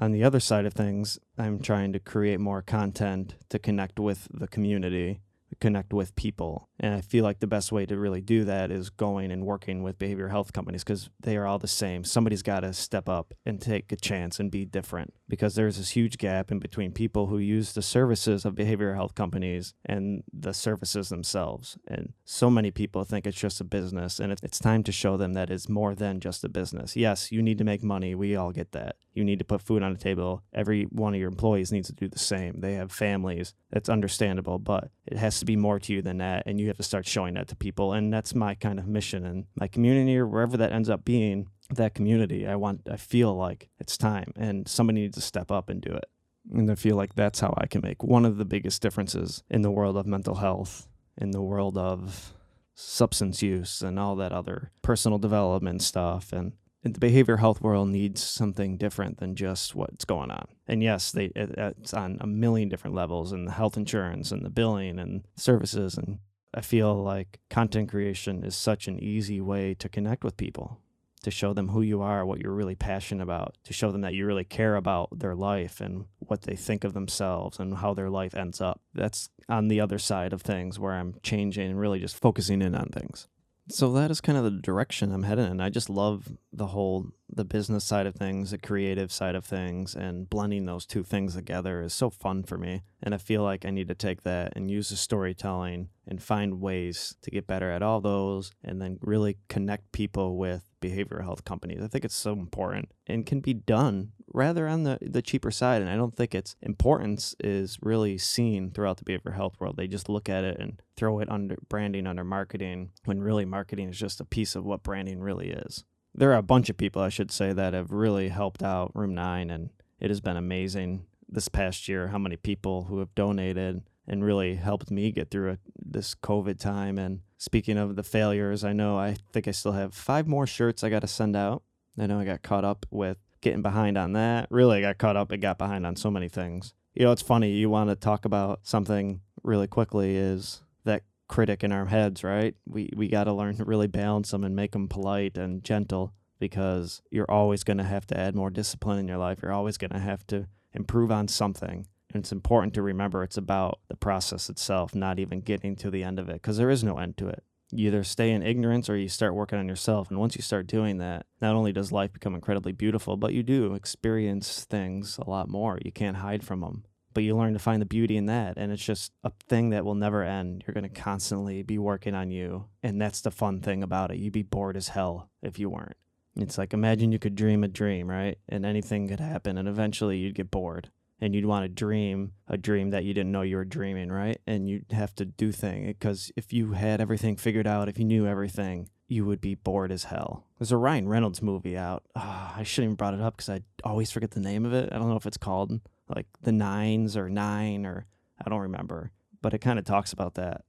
On 0.00 0.12
the 0.12 0.22
other 0.22 0.40
side 0.40 0.64
of 0.64 0.74
things, 0.74 1.18
I'm 1.36 1.60
trying 1.60 1.92
to 1.92 1.98
create 1.98 2.38
more 2.38 2.62
content 2.62 3.34
to 3.48 3.58
connect 3.58 3.98
with 3.98 4.28
the 4.32 4.46
community 4.46 5.20
connect 5.60 5.92
with 5.92 6.16
people. 6.16 6.67
And 6.80 6.94
I 6.94 7.00
feel 7.00 7.24
like 7.24 7.40
the 7.40 7.46
best 7.46 7.72
way 7.72 7.86
to 7.86 7.98
really 7.98 8.20
do 8.20 8.44
that 8.44 8.70
is 8.70 8.88
going 8.90 9.32
and 9.32 9.44
working 9.44 9.82
with 9.82 9.98
behavioral 9.98 10.30
health 10.30 10.52
companies 10.52 10.84
because 10.84 11.10
they 11.20 11.36
are 11.36 11.46
all 11.46 11.58
the 11.58 11.66
same. 11.66 12.04
Somebody's 12.04 12.42
got 12.42 12.60
to 12.60 12.72
step 12.72 13.08
up 13.08 13.34
and 13.44 13.60
take 13.60 13.90
a 13.90 13.96
chance 13.96 14.38
and 14.38 14.50
be 14.50 14.64
different 14.64 15.12
because 15.28 15.54
there's 15.54 15.76
this 15.76 15.90
huge 15.90 16.18
gap 16.18 16.52
in 16.52 16.58
between 16.58 16.92
people 16.92 17.26
who 17.26 17.38
use 17.38 17.72
the 17.72 17.82
services 17.82 18.44
of 18.44 18.54
behavioral 18.54 18.94
health 18.94 19.14
companies 19.14 19.74
and 19.84 20.22
the 20.32 20.54
services 20.54 21.08
themselves. 21.08 21.78
And 21.86 22.12
so 22.24 22.48
many 22.48 22.70
people 22.70 23.04
think 23.04 23.26
it's 23.26 23.36
just 23.36 23.60
a 23.60 23.64
business, 23.64 24.20
and 24.20 24.32
it's 24.32 24.58
time 24.58 24.84
to 24.84 24.92
show 24.92 25.16
them 25.16 25.32
that 25.32 25.50
it's 25.50 25.68
more 25.68 25.94
than 25.94 26.20
just 26.20 26.44
a 26.44 26.48
business. 26.48 26.96
Yes, 26.96 27.32
you 27.32 27.42
need 27.42 27.58
to 27.58 27.64
make 27.64 27.82
money. 27.82 28.14
We 28.14 28.36
all 28.36 28.52
get 28.52 28.72
that. 28.72 28.96
You 29.14 29.24
need 29.24 29.40
to 29.40 29.44
put 29.44 29.62
food 29.62 29.82
on 29.82 29.92
the 29.92 29.98
table. 29.98 30.44
Every 30.54 30.84
one 30.84 31.14
of 31.14 31.20
your 31.20 31.28
employees 31.28 31.72
needs 31.72 31.88
to 31.88 31.94
do 31.94 32.08
the 32.08 32.20
same. 32.20 32.60
They 32.60 32.74
have 32.74 32.92
families. 32.92 33.52
That's 33.70 33.88
understandable, 33.88 34.60
but 34.60 34.90
it 35.06 35.18
has 35.18 35.40
to 35.40 35.44
be 35.44 35.56
more 35.56 35.80
to 35.80 35.92
you 35.92 36.02
than 36.02 36.18
that. 36.18 36.44
And 36.46 36.60
you 36.60 36.67
have 36.68 36.76
to 36.76 36.82
start 36.82 37.06
showing 37.06 37.34
that 37.34 37.48
to 37.48 37.56
people. 37.56 37.92
And 37.92 38.12
that's 38.12 38.34
my 38.34 38.54
kind 38.54 38.78
of 38.78 38.86
mission 38.86 39.24
and 39.24 39.46
my 39.56 39.68
community 39.68 40.16
or 40.16 40.26
wherever 40.26 40.56
that 40.56 40.72
ends 40.72 40.88
up 40.88 41.04
being, 41.04 41.48
that 41.70 41.94
community. 41.94 42.46
I 42.46 42.56
want, 42.56 42.88
I 42.90 42.96
feel 42.96 43.34
like 43.34 43.68
it's 43.78 43.96
time 43.96 44.32
and 44.36 44.68
somebody 44.68 45.00
needs 45.00 45.16
to 45.16 45.22
step 45.22 45.50
up 45.50 45.68
and 45.68 45.80
do 45.80 45.92
it. 45.92 46.06
And 46.52 46.70
I 46.70 46.74
feel 46.74 46.96
like 46.96 47.14
that's 47.14 47.40
how 47.40 47.54
I 47.58 47.66
can 47.66 47.82
make 47.82 48.02
one 48.02 48.24
of 48.24 48.38
the 48.38 48.44
biggest 48.44 48.80
differences 48.80 49.42
in 49.50 49.62
the 49.62 49.70
world 49.70 49.96
of 49.96 50.06
mental 50.06 50.36
health, 50.36 50.88
in 51.20 51.32
the 51.32 51.42
world 51.42 51.76
of 51.76 52.32
substance 52.74 53.42
use 53.42 53.82
and 53.82 53.98
all 53.98 54.14
that 54.16 54.32
other 54.32 54.70
personal 54.82 55.18
development 55.18 55.82
stuff 55.82 56.32
and 56.32 56.52
the 56.84 57.00
behavioral 57.00 57.40
health 57.40 57.60
world 57.60 57.88
needs 57.88 58.22
something 58.22 58.76
different 58.76 59.18
than 59.18 59.34
just 59.34 59.74
what's 59.74 60.04
going 60.04 60.30
on. 60.30 60.46
And 60.66 60.82
yes, 60.82 61.10
they 61.10 61.26
it, 61.34 61.50
it's 61.56 61.92
on 61.92 62.18
a 62.20 62.26
million 62.26 62.68
different 62.68 62.94
levels 62.94 63.32
and 63.32 63.46
the 63.46 63.52
health 63.52 63.76
insurance 63.76 64.30
and 64.30 64.44
the 64.44 64.50
billing 64.50 64.98
and 64.98 65.24
services 65.36 65.96
and 65.96 66.18
I 66.54 66.60
feel 66.60 66.94
like 66.94 67.40
content 67.50 67.90
creation 67.90 68.44
is 68.44 68.56
such 68.56 68.88
an 68.88 68.98
easy 68.98 69.40
way 69.40 69.74
to 69.74 69.88
connect 69.88 70.24
with 70.24 70.36
people, 70.36 70.80
to 71.22 71.30
show 71.30 71.52
them 71.52 71.68
who 71.68 71.82
you 71.82 72.00
are, 72.00 72.24
what 72.24 72.40
you're 72.40 72.54
really 72.54 72.74
passionate 72.74 73.22
about, 73.22 73.56
to 73.64 73.72
show 73.72 73.92
them 73.92 74.00
that 74.00 74.14
you 74.14 74.26
really 74.26 74.44
care 74.44 74.76
about 74.76 75.18
their 75.18 75.34
life 75.34 75.80
and 75.80 76.06
what 76.18 76.42
they 76.42 76.56
think 76.56 76.84
of 76.84 76.94
themselves 76.94 77.58
and 77.58 77.76
how 77.76 77.92
their 77.94 78.10
life 78.10 78.34
ends 78.34 78.60
up. 78.60 78.80
That's 78.94 79.28
on 79.48 79.68
the 79.68 79.80
other 79.80 79.98
side 79.98 80.32
of 80.32 80.42
things 80.42 80.78
where 80.78 80.94
I'm 80.94 81.16
changing 81.22 81.70
and 81.70 81.80
really 81.80 82.00
just 82.00 82.16
focusing 82.16 82.62
in 82.62 82.74
on 82.74 82.88
things 82.88 83.28
so 83.70 83.92
that 83.92 84.10
is 84.10 84.20
kind 84.20 84.38
of 84.38 84.44
the 84.44 84.50
direction 84.50 85.12
I'm 85.12 85.22
heading 85.22 85.46
in. 85.46 85.60
I 85.60 85.68
just 85.68 85.90
love 85.90 86.36
the 86.52 86.68
whole 86.68 87.06
the 87.30 87.44
business 87.44 87.84
side 87.84 88.06
of 88.06 88.14
things, 88.14 88.50
the 88.50 88.58
creative 88.58 89.12
side 89.12 89.34
of 89.34 89.44
things, 89.44 89.94
and 89.94 90.28
blending 90.28 90.64
those 90.64 90.86
two 90.86 91.02
things 91.02 91.34
together 91.34 91.82
is 91.82 91.92
so 91.92 92.08
fun 92.10 92.42
for 92.42 92.56
me. 92.56 92.82
And 93.02 93.14
I 93.14 93.18
feel 93.18 93.42
like 93.42 93.64
I 93.64 93.70
need 93.70 93.88
to 93.88 93.94
take 93.94 94.22
that 94.22 94.54
and 94.56 94.70
use 94.70 94.88
the 94.88 94.96
storytelling 94.96 95.88
and 96.06 96.22
find 96.22 96.60
ways 96.60 97.16
to 97.22 97.30
get 97.30 97.46
better 97.46 97.70
at 97.70 97.82
all 97.82 98.00
those 98.00 98.50
and 98.64 98.80
then 98.80 98.98
really 99.02 99.36
connect 99.48 99.92
people 99.92 100.38
with 100.38 100.64
behavioral 100.80 101.22
health 101.24 101.44
companies. 101.44 101.82
I 101.82 101.88
think 101.88 102.04
it's 102.04 102.14
so 102.14 102.32
important 102.32 102.90
and 103.06 103.26
can 103.26 103.40
be 103.40 103.54
done 103.54 104.12
rather 104.32 104.68
on 104.68 104.82
the, 104.82 104.98
the 105.00 105.22
cheaper 105.22 105.50
side. 105.50 105.82
And 105.82 105.90
I 105.90 105.96
don't 105.96 106.16
think 106.16 106.34
its 106.34 106.56
importance 106.62 107.34
is 107.40 107.78
really 107.82 108.18
seen 108.18 108.70
throughout 108.70 108.98
the 108.98 109.04
behavioral 109.04 109.34
health 109.34 109.56
world. 109.58 109.76
They 109.76 109.86
just 109.86 110.08
look 110.08 110.28
at 110.28 110.44
it 110.44 110.58
and 110.58 110.80
throw 110.96 111.20
it 111.20 111.30
under 111.30 111.56
branding, 111.68 112.06
under 112.06 112.24
marketing, 112.24 112.90
when 113.04 113.20
really 113.20 113.44
marketing 113.44 113.88
is 113.88 113.98
just 113.98 114.20
a 114.20 114.24
piece 114.24 114.54
of 114.54 114.64
what 114.64 114.82
branding 114.82 115.20
really 115.20 115.50
is 115.50 115.84
there 116.18 116.32
are 116.32 116.38
a 116.38 116.42
bunch 116.42 116.68
of 116.68 116.76
people, 116.76 117.00
I 117.00 117.08
should 117.10 117.30
say, 117.30 117.52
that 117.52 117.74
have 117.74 117.92
really 117.92 118.28
helped 118.28 118.62
out 118.62 118.90
Room 118.94 119.14
9, 119.14 119.50
and 119.50 119.70
it 120.00 120.10
has 120.10 120.20
been 120.20 120.36
amazing 120.36 121.06
this 121.28 121.48
past 121.48 121.88
year 121.88 122.08
how 122.08 122.18
many 122.18 122.36
people 122.36 122.84
who 122.84 122.98
have 122.98 123.14
donated 123.14 123.82
and 124.06 124.24
really 124.24 124.56
helped 124.56 124.90
me 124.90 125.12
get 125.12 125.30
through 125.30 125.52
a, 125.52 125.58
this 125.76 126.14
COVID 126.14 126.58
time. 126.58 126.98
And 126.98 127.20
speaking 127.36 127.76
of 127.78 127.94
the 127.94 128.02
failures, 128.02 128.64
I 128.64 128.72
know 128.72 128.98
I 128.98 129.16
think 129.32 129.46
I 129.46 129.52
still 129.52 129.72
have 129.72 129.94
five 129.94 130.26
more 130.26 130.46
shirts 130.46 130.82
I 130.82 130.88
got 130.88 131.02
to 131.02 131.06
send 131.06 131.36
out. 131.36 131.62
I 131.98 132.06
know 132.06 132.18
I 132.18 132.24
got 132.24 132.42
caught 132.42 132.64
up 132.64 132.86
with 132.90 133.18
getting 133.40 133.62
behind 133.62 133.96
on 133.98 134.12
that. 134.12 134.48
Really, 134.50 134.78
I 134.78 134.80
got 134.80 134.98
caught 134.98 135.16
up 135.16 135.32
and 135.32 135.42
got 135.42 135.58
behind 135.58 135.86
on 135.86 135.96
so 135.96 136.10
many 136.10 136.28
things. 136.28 136.74
You 136.94 137.04
know, 137.04 137.12
it's 137.12 137.22
funny, 137.22 137.52
you 137.52 137.70
want 137.70 137.90
to 137.90 137.96
talk 137.96 138.24
about 138.24 138.60
something 138.62 139.20
really 139.42 139.66
quickly 139.66 140.16
is 140.16 140.62
that 140.84 141.02
critic 141.28 141.62
in 141.62 141.72
our 141.72 141.86
heads, 141.86 142.24
right? 142.24 142.54
We 142.66 142.90
we 142.96 143.08
got 143.08 143.24
to 143.24 143.32
learn 143.32 143.56
to 143.56 143.64
really 143.64 143.86
balance 143.86 144.30
them 144.30 144.44
and 144.44 144.56
make 144.56 144.72
them 144.72 144.88
polite 144.88 145.38
and 145.38 145.62
gentle 145.62 146.12
because 146.38 147.02
you're 147.10 147.30
always 147.30 147.64
going 147.64 147.78
to 147.78 147.84
have 147.84 148.06
to 148.08 148.18
add 148.18 148.34
more 148.34 148.50
discipline 148.50 148.98
in 148.98 149.08
your 149.08 149.18
life. 149.18 149.40
You're 149.42 149.52
always 149.52 149.76
going 149.76 149.90
to 149.90 149.98
have 149.98 150.26
to 150.28 150.46
improve 150.72 151.10
on 151.10 151.28
something. 151.28 151.86
And 152.12 152.22
it's 152.22 152.32
important 152.32 152.74
to 152.74 152.82
remember 152.82 153.22
it's 153.22 153.36
about 153.36 153.80
the 153.88 153.96
process 153.96 154.48
itself, 154.48 154.94
not 154.94 155.18
even 155.18 155.40
getting 155.40 155.76
to 155.76 155.90
the 155.90 156.02
end 156.02 156.18
of 156.18 156.28
it 156.28 156.34
because 156.34 156.56
there 156.56 156.70
is 156.70 156.82
no 156.82 156.98
end 156.98 157.16
to 157.18 157.28
it. 157.28 157.42
You 157.70 157.88
either 157.88 158.04
stay 158.04 158.30
in 158.30 158.42
ignorance 158.42 158.88
or 158.88 158.96
you 158.96 159.08
start 159.08 159.34
working 159.34 159.58
on 159.58 159.68
yourself. 159.68 160.10
And 160.10 160.18
once 160.18 160.36
you 160.36 160.42
start 160.42 160.66
doing 160.66 160.98
that, 160.98 161.26
not 161.40 161.54
only 161.54 161.72
does 161.72 161.92
life 161.92 162.12
become 162.12 162.34
incredibly 162.34 162.72
beautiful, 162.72 163.16
but 163.16 163.34
you 163.34 163.42
do 163.42 163.74
experience 163.74 164.64
things 164.64 165.18
a 165.18 165.28
lot 165.28 165.48
more. 165.48 165.78
You 165.84 165.92
can't 165.92 166.16
hide 166.16 166.44
from 166.44 166.60
them 166.60 166.84
but 167.18 167.24
you 167.24 167.36
learn 167.36 167.52
to 167.52 167.58
find 167.58 167.82
the 167.82 167.86
beauty 167.86 168.16
in 168.16 168.26
that 168.26 168.56
and 168.56 168.70
it's 168.70 168.84
just 168.84 169.12
a 169.24 169.32
thing 169.48 169.70
that 169.70 169.84
will 169.84 169.96
never 169.96 170.22
end. 170.22 170.62
You're 170.64 170.72
going 170.72 170.88
to 170.88 171.00
constantly 171.00 171.64
be 171.64 171.76
working 171.76 172.14
on 172.14 172.30
you 172.30 172.66
and 172.80 173.02
that's 173.02 173.22
the 173.22 173.32
fun 173.32 173.60
thing 173.60 173.82
about 173.82 174.12
it. 174.12 174.18
You'd 174.18 174.32
be 174.32 174.44
bored 174.44 174.76
as 174.76 174.90
hell 174.90 175.28
if 175.42 175.58
you 175.58 175.68
weren't. 175.68 175.96
It's 176.36 176.58
like 176.58 176.72
imagine 176.72 177.10
you 177.10 177.18
could 177.18 177.34
dream 177.34 177.64
a 177.64 177.68
dream 177.68 178.08
right? 178.08 178.38
And 178.48 178.64
anything 178.64 179.08
could 179.08 179.18
happen 179.18 179.58
and 179.58 179.66
eventually 179.66 180.18
you'd 180.18 180.36
get 180.36 180.50
bored 180.50 180.90
and 181.20 181.34
you'd 181.34 181.46
want 181.46 181.64
to 181.64 181.68
dream 181.68 182.32
a 182.48 182.56
dream 182.56 182.90
that 182.90 183.04
you 183.04 183.12
didn't 183.14 183.32
know 183.32 183.42
you 183.42 183.56
were 183.56 183.64
dreaming 183.64 184.10
right 184.10 184.40
and 184.46 184.68
you'd 184.68 184.92
have 184.92 185.14
to 185.14 185.24
do 185.24 185.52
things 185.52 185.86
because 185.88 186.30
if 186.36 186.52
you 186.52 186.72
had 186.72 187.00
everything 187.00 187.36
figured 187.36 187.66
out 187.66 187.88
if 187.88 187.98
you 187.98 188.04
knew 188.04 188.26
everything 188.26 188.88
you 189.08 189.24
would 189.24 189.40
be 189.40 189.54
bored 189.54 189.90
as 189.90 190.04
hell. 190.04 190.44
There's 190.58 190.70
a 190.70 190.76
Ryan 190.76 191.08
Reynolds 191.08 191.40
movie 191.40 191.76
out. 191.76 192.04
Oh, 192.14 192.52
I 192.56 192.62
shouldn't 192.62 192.88
even 192.88 192.96
brought 192.96 193.14
it 193.14 193.20
up 193.20 193.36
because 193.36 193.48
I 193.48 193.62
always 193.82 194.10
forget 194.10 194.32
the 194.32 194.40
name 194.40 194.66
of 194.66 194.74
it. 194.74 194.90
I 194.92 194.98
don't 194.98 195.08
know 195.08 195.16
if 195.16 195.26
it's 195.26 195.38
called 195.38 195.80
like 196.14 196.26
the 196.42 196.52
nines 196.52 197.16
or 197.16 197.28
nine 197.30 197.86
or 197.86 198.06
I 198.44 198.50
don't 198.50 198.60
remember, 198.60 199.10
but 199.40 199.54
it 199.54 199.58
kind 199.58 199.78
of 199.78 199.84
talks 199.84 200.12
about 200.12 200.34
that. 200.34 200.64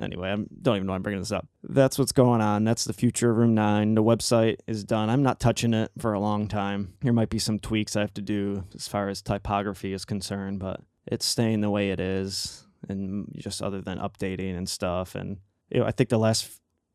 Anyway, 0.00 0.30
I 0.30 0.34
don't 0.34 0.76
even 0.76 0.86
know 0.86 0.92
why 0.92 0.96
I'm 0.96 1.02
bringing 1.02 1.20
this 1.20 1.32
up. 1.32 1.46
That's 1.62 1.98
what's 1.98 2.12
going 2.12 2.42
on. 2.42 2.64
That's 2.64 2.84
the 2.84 2.92
future 2.92 3.30
of 3.30 3.38
Room 3.38 3.54
9. 3.54 3.94
The 3.94 4.02
website 4.02 4.56
is 4.66 4.84
done. 4.84 5.08
I'm 5.08 5.22
not 5.22 5.40
touching 5.40 5.72
it 5.72 5.90
for 5.98 6.12
a 6.12 6.20
long 6.20 6.48
time. 6.48 6.94
There 7.00 7.14
might 7.14 7.30
be 7.30 7.38
some 7.38 7.58
tweaks 7.58 7.96
I 7.96 8.00
have 8.00 8.12
to 8.14 8.22
do 8.22 8.64
as 8.74 8.88
far 8.88 9.08
as 9.08 9.22
typography 9.22 9.94
is 9.94 10.04
concerned, 10.04 10.58
but 10.58 10.80
it's 11.06 11.24
staying 11.24 11.62
the 11.62 11.70
way 11.70 11.90
it 11.90 12.00
is 12.00 12.66
and 12.88 13.26
just 13.36 13.62
other 13.62 13.80
than 13.80 13.98
updating 13.98 14.56
and 14.56 14.68
stuff. 14.68 15.14
And 15.14 15.38
you 15.70 15.80
know, 15.80 15.86
I 15.86 15.92
think 15.92 16.10
the 16.10 16.18
last 16.18 16.50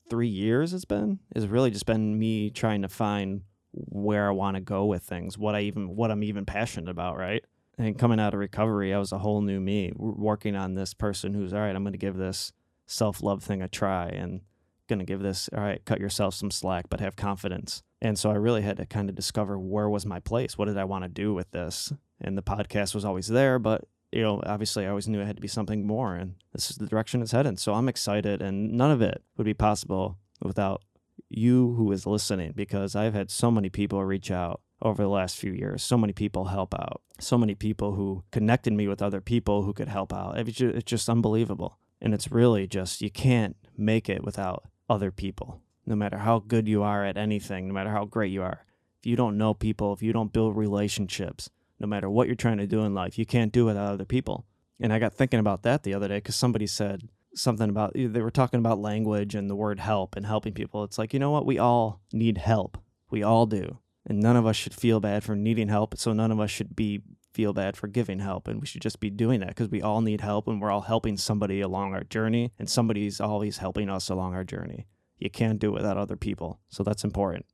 three 0.10 0.28
years 0.28 0.74
it's 0.74 0.86
been 0.86 1.20
has 1.34 1.48
really 1.48 1.72
just 1.72 1.88
been 1.88 2.20
me 2.20 2.52
trying 2.52 2.84
to 2.84 2.88
find 2.88 3.42
where 3.72 4.28
I 4.28 4.32
want 4.32 4.56
to 4.56 4.62
go 4.62 4.86
with 4.86 5.02
things, 5.02 5.38
what 5.38 5.56
I 5.56 5.62
even 5.62 5.96
what 5.96 6.12
I'm 6.12 6.24
even 6.24 6.46
passionate 6.46 6.90
about, 6.90 7.18
right? 7.18 7.44
and 7.78 7.98
coming 7.98 8.20
out 8.20 8.34
of 8.34 8.40
recovery, 8.40 8.94
I 8.94 9.00
was 9.00 9.12
a 9.12 9.18
whole 9.18 9.42
new 9.42 9.60
me, 9.60 9.92
working 9.96 10.56
on 10.56 10.76
this 10.76 10.94
person 10.94 11.34
who's 11.34 11.54
all 11.54 11.60
right. 11.60 11.76
I'm 11.76 11.84
going 11.84 11.94
to 11.94 11.98
give 11.98 12.16
this 12.16 12.52
self 12.92 13.24
love 13.24 13.44
thing 13.44 13.62
a 13.62 13.68
try, 13.68 14.08
and 14.08 14.42
to 14.88 15.06
give 15.06 15.22
this 15.22 15.50
all 15.56 15.64
right. 15.64 15.82
Cut 15.86 16.02
yourself 16.02 16.34
some 16.34 16.52
slack, 16.52 16.90
but 16.90 17.00
have 17.00 17.16
confidence. 17.16 17.82
And 18.02 18.20
so 18.20 18.30
I 18.30 18.36
really 18.36 18.62
had 18.62 18.76
to 18.76 18.86
kind 18.86 19.08
of 19.08 19.16
discover 19.16 19.58
where 19.58 19.90
was 19.90 20.06
my 20.06 20.20
place. 20.20 20.58
What 20.58 20.66
did 20.66 20.78
I 20.78 20.84
want 20.84 21.06
to 21.06 21.08
do 21.08 21.34
with 21.34 21.50
this? 21.52 21.94
And 22.20 22.38
the 22.38 22.44
podcast 22.44 22.94
was 22.94 23.06
always 23.06 23.28
there, 23.28 23.58
but 23.58 23.86
you 24.12 24.22
know, 24.22 24.42
obviously 24.46 24.86
I 24.86 24.90
always 24.90 25.08
knew 25.08 25.22
it 25.22 25.26
had 25.26 25.38
to 25.38 25.42
be 25.42 25.48
something 25.48 25.88
more, 25.88 26.16
and 26.16 26.36
this 26.52 26.70
is 26.70 26.76
the 26.76 26.88
direction 26.88 27.22
it's 27.22 27.32
headed. 27.32 27.58
So 27.58 27.74
I'm 27.74 27.88
excited, 27.88 28.42
and 28.42 28.74
none 28.74 28.92
of 28.92 29.02
it 29.02 29.24
would 29.38 29.46
be 29.46 29.54
possible 29.54 30.18
without 30.42 30.84
you 31.30 31.74
who 31.76 31.90
is 31.94 32.06
listening, 32.06 32.52
because 32.54 32.94
I've 32.94 33.14
had 33.14 33.32
so 33.32 33.50
many 33.50 33.70
people 33.70 34.04
reach 34.04 34.30
out 34.30 34.60
over 34.82 35.02
the 35.02 35.10
last 35.10 35.38
few 35.38 35.54
years. 35.54 35.82
So 35.84 35.98
many 35.98 36.12
people 36.12 36.46
help 36.46 36.74
out. 36.74 37.02
So 37.20 37.38
many 37.38 37.56
people 37.56 37.94
who 37.94 38.26
connected 38.32 38.74
me 38.74 38.90
with 38.90 39.02
other 39.02 39.22
people 39.22 39.64
who 39.64 39.72
could 39.72 39.88
help 39.88 40.12
out. 40.12 40.38
It's 40.38 40.84
just 40.84 41.08
unbelievable. 41.08 41.78
And 42.02 42.14
it's 42.14 42.32
really 42.32 42.68
just, 42.68 43.02
you 43.02 43.12
can't 43.12 43.56
make 43.78 44.10
it 44.10 44.24
without 44.24 44.66
other 44.90 45.12
people. 45.12 45.62
No 45.86 45.96
matter 45.96 46.20
how 46.20 46.40
good 46.40 46.68
you 46.68 46.84
are 46.84 47.06
at 47.06 47.18
anything, 47.18 47.68
no 47.68 47.74
matter 47.74 47.92
how 47.92 48.06
great 48.06 48.32
you 48.32 48.42
are, 48.42 48.66
if 49.00 49.06
you 49.06 49.16
don't 49.16 49.38
know 49.38 49.54
people, 49.54 49.94
if 49.94 50.02
you 50.02 50.14
don't 50.14 50.34
build 50.34 50.56
relationships, 50.56 51.50
no 51.80 51.88
matter 51.88 52.10
what 52.10 52.28
you're 52.28 52.36
trying 52.36 52.58
to 52.58 52.68
do 52.68 52.82
in 52.82 52.94
life, 52.94 53.18
you 53.18 53.26
can't 53.26 53.52
do 53.52 53.64
it 53.64 53.74
without 53.74 53.94
other 53.94 54.06
people. 54.06 54.46
And 54.80 54.92
I 54.94 55.00
got 55.00 55.14
thinking 55.14 55.40
about 55.40 55.64
that 55.64 55.84
the 55.84 55.94
other 55.94 56.08
day 56.08 56.18
because 56.18 56.36
somebody 56.36 56.68
said 56.68 57.10
something 57.34 57.70
about, 57.70 57.94
they 57.94 58.22
were 58.22 58.32
talking 58.32 58.60
about 58.60 58.80
language 58.80 59.36
and 59.36 59.50
the 59.50 59.56
word 59.56 59.80
help 59.80 60.16
and 60.16 60.26
helping 60.26 60.54
people. 60.54 60.84
It's 60.84 60.98
like, 60.98 61.14
you 61.14 61.20
know 61.20 61.32
what? 61.32 61.46
We 61.46 61.58
all 61.58 62.02
need 62.12 62.38
help. 62.38 62.78
We 63.10 63.24
all 63.24 63.46
do 63.46 63.78
and 64.06 64.20
none 64.20 64.36
of 64.36 64.46
us 64.46 64.56
should 64.56 64.74
feel 64.74 65.00
bad 65.00 65.24
for 65.24 65.36
needing 65.36 65.68
help 65.68 65.98
so 65.98 66.14
none 66.14 66.32
of 66.32 66.40
us 66.40 66.50
should 66.50 66.76
be 66.76 67.02
feel 67.34 67.54
bad 67.54 67.78
for 67.78 67.88
giving 67.88 68.20
help 68.20 68.48
and 68.48 68.60
we 68.60 68.68
should 68.68 68.82
just 68.82 69.00
be 69.00 69.10
doing 69.10 69.40
that 69.40 69.50
because 69.50 69.70
we 69.70 69.82
all 69.82 70.02
need 70.02 70.22
help 70.22 70.48
and 70.48 70.62
we're 70.62 70.72
all 70.72 70.82
helping 70.82 71.18
somebody 71.18 71.62
along 71.62 71.94
our 71.94 72.04
journey 72.04 72.52
and 72.60 72.70
somebody's 72.70 73.22
always 73.22 73.58
helping 73.58 73.90
us 73.90 74.10
along 74.10 74.34
our 74.34 74.44
journey 74.44 74.86
you 75.22 75.30
can't 75.30 75.60
do 75.60 75.70
it 75.70 75.74
without 75.74 75.98
other 75.98 76.18
people. 76.18 76.60
So 76.70 76.84
that's 76.84 77.04
important. 77.04 77.46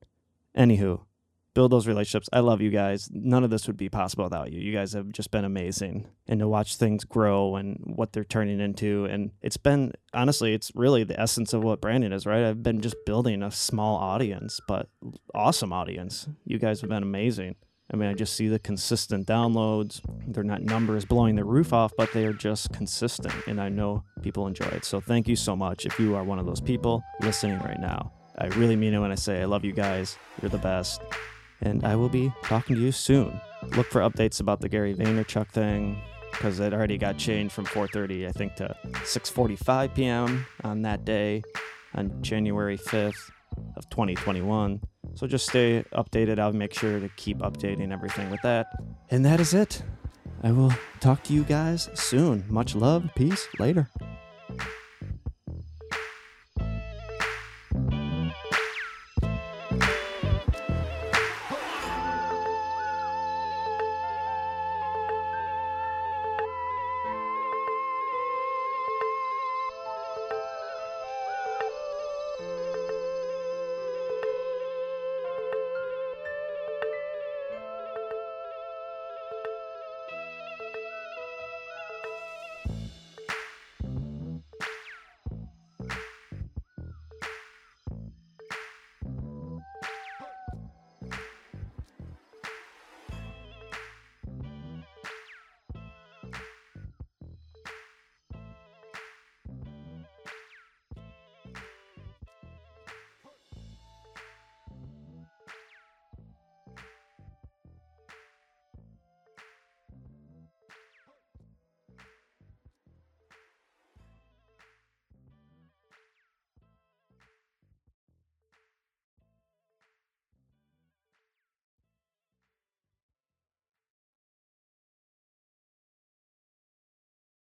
Anywho, 0.58 1.02
build 1.54 1.72
those 1.72 1.86
relationships. 1.86 2.30
I 2.32 2.40
love 2.40 2.62
you 2.62 2.72
guys. 2.72 3.10
None 3.12 3.44
of 3.44 3.50
this 3.50 3.68
would 3.68 3.76
be 3.76 3.90
possible 3.90 4.24
without 4.24 4.54
you. 4.54 4.62
You 4.62 4.72
guys 4.72 4.94
have 4.94 5.12
just 5.12 5.32
been 5.32 5.44
amazing. 5.44 6.08
And 6.28 6.40
to 6.40 6.48
watch 6.48 6.78
things 6.78 7.04
grow 7.04 7.58
and 7.58 7.78
what 7.84 8.14
they're 8.14 8.24
turning 8.24 8.62
into. 8.62 9.04
And 9.06 9.32
it's 9.42 9.58
been, 9.58 9.92
honestly, 10.14 10.54
it's 10.54 10.72
really 10.76 11.04
the 11.04 11.20
essence 11.20 11.54
of 11.54 11.62
what 11.62 11.82
branding 11.82 12.14
is, 12.14 12.26
right? 12.26 12.46
I've 12.46 12.64
been 12.64 12.80
just 12.82 12.96
building 13.06 13.44
a 13.44 13.52
small 13.52 13.98
audience, 13.98 14.62
but 14.66 14.88
awesome 15.36 15.74
audience. 15.74 16.28
You 16.46 16.60
guys 16.60 16.80
have 16.80 16.90
been 16.90 17.04
amazing. 17.04 17.56
I 17.92 17.96
mean, 17.96 18.10
I 18.10 18.14
just 18.14 18.36
see 18.36 18.48
the 18.50 18.60
consistent 18.60 19.28
downloads. 19.28 20.02
They're 20.28 20.44
not 20.44 20.62
numbers 20.62 21.06
blowing 21.06 21.36
the 21.36 21.46
roof 21.46 21.72
off, 21.72 21.94
but 21.98 22.12
they 22.12 22.26
are 22.26 22.34
just 22.34 22.74
consistent. 22.74 23.34
And 23.48 23.62
I 23.62 23.70
know 23.70 24.04
people 24.22 24.46
enjoy 24.46 24.66
it. 24.66 24.84
So 24.84 25.00
thank 25.00 25.28
you 25.28 25.38
so 25.38 25.56
much 25.56 25.86
if 25.86 25.98
you 25.98 26.16
are 26.16 26.24
one 26.24 26.38
of 26.38 26.46
those 26.46 26.60
people 26.60 27.02
listening 27.22 27.60
right 27.60 27.80
now. 27.80 28.12
I 28.38 28.48
really 28.48 28.76
mean 28.76 28.94
it 28.94 29.00
when 29.00 29.12
I 29.12 29.16
say 29.16 29.42
I 29.42 29.46
love 29.46 29.64
you 29.64 29.72
guys. 29.72 30.18
You're 30.42 30.50
the 30.50 30.58
best 30.58 31.02
and 31.62 31.84
I 31.84 31.96
will 31.96 32.10
be 32.10 32.32
talking 32.44 32.76
to 32.76 32.82
you 32.82 32.92
soon. 32.92 33.40
Look 33.76 33.88
for 33.88 34.02
updates 34.02 34.40
about 34.40 34.62
the 34.62 34.70
Gary 34.70 34.94
Vaynerchuk 34.94 35.50
thing 35.50 36.00
because 36.32 36.60
it 36.60 36.74
already 36.74 36.98
got 36.98 37.18
changed 37.18 37.54
from 37.54 37.66
4:30 37.66 38.28
I 38.28 38.32
think 38.32 38.56
to 38.56 38.76
6:45 38.86 39.96
p.m. 39.96 40.46
on 40.64 40.82
that 40.84 41.06
day 41.06 41.42
on 41.96 42.22
January 42.22 42.78
5th 42.78 43.32
of 43.76 43.90
2021. 43.90 44.82
So 45.16 45.28
just 45.28 45.48
stay 45.48 45.84
updated. 45.94 46.40
I'll 46.40 46.54
make 46.54 46.74
sure 46.74 47.00
to 47.00 47.10
keep 47.16 47.40
updating 47.40 47.92
everything 47.92 48.30
with 48.30 48.42
that. 48.44 48.68
And 49.10 49.26
that 49.26 49.40
is 49.40 49.54
it. 49.54 49.84
I 50.44 50.52
will 50.52 50.74
talk 51.00 51.24
to 51.24 51.34
you 51.34 51.44
guys 51.44 51.90
soon. 51.96 52.46
Much 52.48 52.76
love. 52.76 53.10
Peace. 53.16 53.48
Later. 53.60 53.90